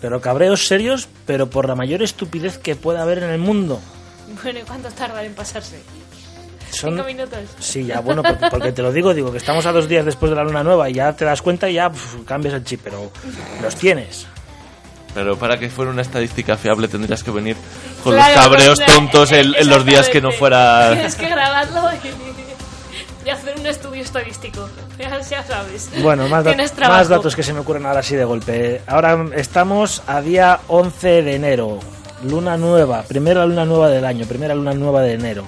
[0.00, 3.80] pero cabreos serios, pero por la mayor estupidez que pueda haber en el mundo.
[4.42, 5.80] bueno, ¿y cuánto tardan en pasarse?
[6.76, 7.38] Son, ¿Cinco minutos?
[7.58, 10.30] Sí, ya, bueno, porque, porque te lo digo, digo que estamos a dos días después
[10.30, 12.80] de la luna nueva y ya te das cuenta y ya pf, cambias el chip,
[12.84, 13.10] pero
[13.62, 14.26] los tienes.
[15.14, 17.56] Pero para que fuera una estadística fiable tendrías que venir
[18.04, 20.90] con Claro, los cabreos tontos en, en los días que no fuera...
[20.92, 24.68] Tienes que grabarlo y, y hacer un estudio estadístico.
[24.98, 25.88] Ya, ya sabes.
[26.02, 26.98] Bueno, más, da- Tienes trabajo.
[27.00, 28.82] más datos que se me ocurren ahora sí de golpe.
[28.86, 31.80] Ahora estamos a día 11 de enero,
[32.22, 35.46] luna nueva, primera luna nueva del año, primera luna nueva de enero.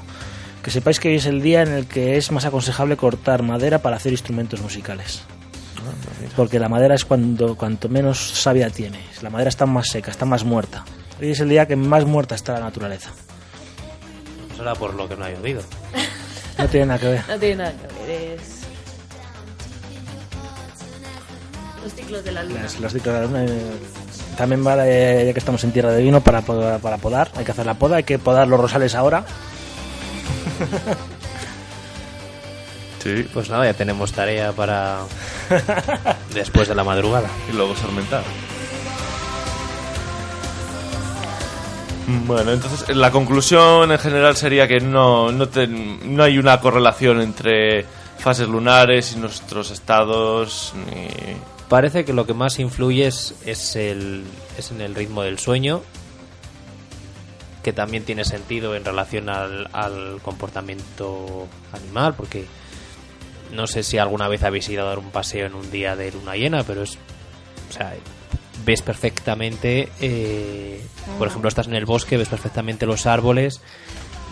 [0.68, 3.78] Que sepáis que hoy es el día en el que es más aconsejable cortar madera
[3.78, 5.22] para hacer instrumentos musicales.
[6.36, 9.00] Porque la madera es cuando cuanto menos savia tiene.
[9.22, 10.84] La madera está más seca, está más muerta.
[11.18, 13.12] Hoy es el día que más muerta está la naturaleza.
[14.58, 15.62] Será por lo que no he oído.
[16.58, 17.22] No tiene nada que ver.
[17.26, 18.10] No tiene nada que ver.
[18.38, 18.40] Es...
[21.82, 22.62] Los ciclos de la luna.
[22.64, 23.62] Las- las ciclos de la luna, eh,
[24.36, 27.30] También vale, ya que estamos en tierra de vino, para, para podar.
[27.36, 29.24] Hay que hacer la poda, hay que podar los rosales ahora.
[33.02, 34.98] Sí, Pues nada, ya tenemos tarea para
[36.34, 37.28] después de la madrugada.
[37.48, 38.24] y luego sarmentar.
[42.26, 47.20] Bueno, entonces la conclusión en general sería que no, no, te- no hay una correlación
[47.20, 47.84] entre
[48.18, 51.08] fases lunares y nuestros estados, ni,
[51.68, 54.24] Parece que lo que más influye es, es, el,
[54.56, 55.82] es en el ritmo del sueño,
[57.68, 62.46] que también tiene sentido en relación al, al comportamiento animal, porque
[63.52, 66.10] no sé si alguna vez habéis ido a dar un paseo en un día de
[66.12, 66.96] luna llena, pero es.
[67.68, 67.94] O sea,
[68.64, 69.90] ves perfectamente.
[70.00, 70.82] eh,
[71.18, 73.60] por ejemplo, estás en el bosque, ves perfectamente los árboles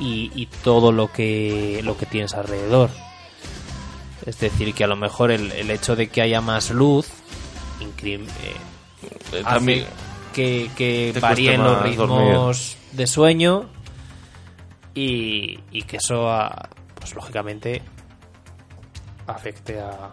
[0.01, 2.89] y, y todo lo que, lo que tienes alrededor.
[4.24, 7.07] Es decir, que a lo mejor el, el hecho de que haya más luz
[7.80, 8.57] incrim- eh,
[9.03, 9.87] Eh, hace también
[10.34, 13.68] que, varíen los ritmos de sueño
[14.94, 16.68] y, y que eso, ah,
[16.99, 17.82] pues lógicamente,
[19.26, 20.11] afecte a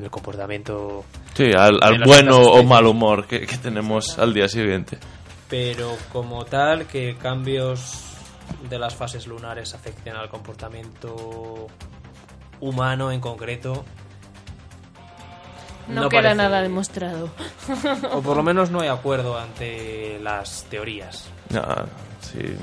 [0.00, 1.04] el comportamiento.
[1.34, 4.98] Sí, al, al bueno o mal humor que, que tenemos al día siguiente.
[5.48, 8.00] Pero como tal, que cambios
[8.68, 11.66] de las fases lunares afecten al comportamiento
[12.60, 13.84] humano en concreto.
[15.88, 17.28] No, no queda parece- nada demostrado.
[18.12, 21.28] O por lo menos no hay acuerdo ante las teorías.
[21.54, 21.84] Ah,
[22.32, 22.56] sí.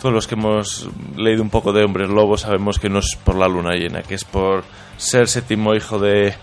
[0.00, 3.36] Todos los que hemos leído un poco de Hombres Lobos sabemos que no es por
[3.36, 4.62] la luna llena, que es por
[4.98, 6.34] ser séptimo hijo de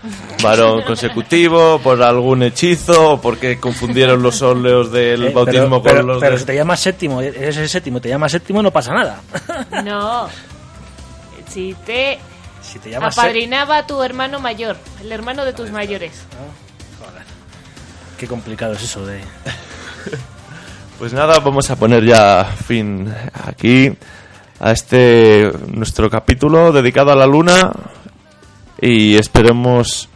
[0.42, 5.82] varón consecutivo, por algún hechizo, o porque confundieron los óleos del Eh, bautismo pero, con
[5.82, 8.70] pero- los pero de- si te llamas séptimo, eres el séptimo, te llamas séptimo, no
[8.72, 9.20] pasa nada.
[9.84, 10.28] No.
[11.48, 12.18] Si te
[12.62, 16.24] Si te llamas apadrinaba a tu hermano mayor, el hermano de tus mayores.
[18.18, 19.20] Qué complicado es eso de...
[21.02, 23.12] Pues nada, vamos a poner ya fin
[23.44, 23.92] aquí
[24.60, 27.72] a este nuestro capítulo dedicado a la luna
[28.80, 30.08] y esperemos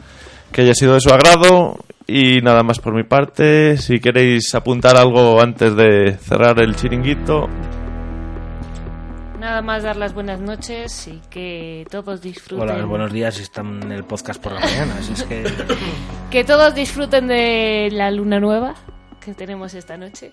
[0.52, 1.76] que haya sido de su agrado
[2.06, 3.78] y nada más por mi parte.
[3.78, 7.48] Si queréis apuntar algo antes de cerrar el chiringuito,
[9.40, 12.70] Nada más dar las buenas noches y que todos disfruten.
[12.70, 15.02] Hola, buenos días si están en el podcast por la mañana.
[15.02, 15.44] Si es que...
[16.30, 18.76] Que todos disfruten de la luna nueva
[19.26, 20.32] que tenemos esta noche.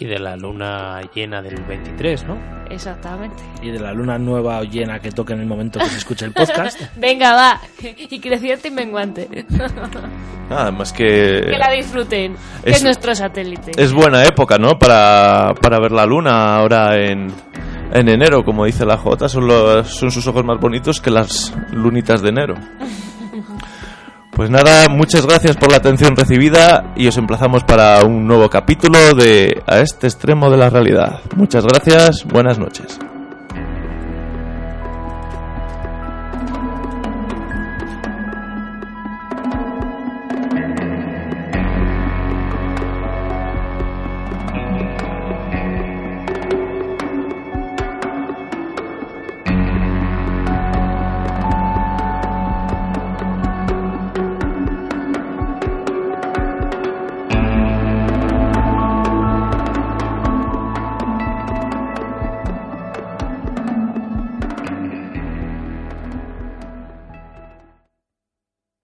[0.00, 2.38] Y de la luna llena del 23, ¿no?
[2.70, 3.42] Exactamente.
[3.62, 6.24] Y de la luna nueva o llena que toque en el momento que se escuche
[6.24, 6.80] el podcast.
[6.96, 7.60] Venga, va.
[7.82, 9.28] Y creciente y menguante.
[10.50, 11.04] nada más que
[11.50, 12.36] que la disfruten.
[12.62, 13.72] Que es- es nuestro satélite.
[13.76, 14.78] es buena época, ¿no?
[14.78, 17.32] Para, para ver la luna ahora en,
[17.92, 21.52] en enero, como dice la Jota, son, los, son sus ojos más bonitos que las
[21.72, 22.54] lunitas de enero.
[24.38, 29.12] Pues nada, muchas gracias por la atención recibida y os emplazamos para un nuevo capítulo
[29.16, 31.22] de A este extremo de la realidad.
[31.34, 33.00] Muchas gracias, buenas noches.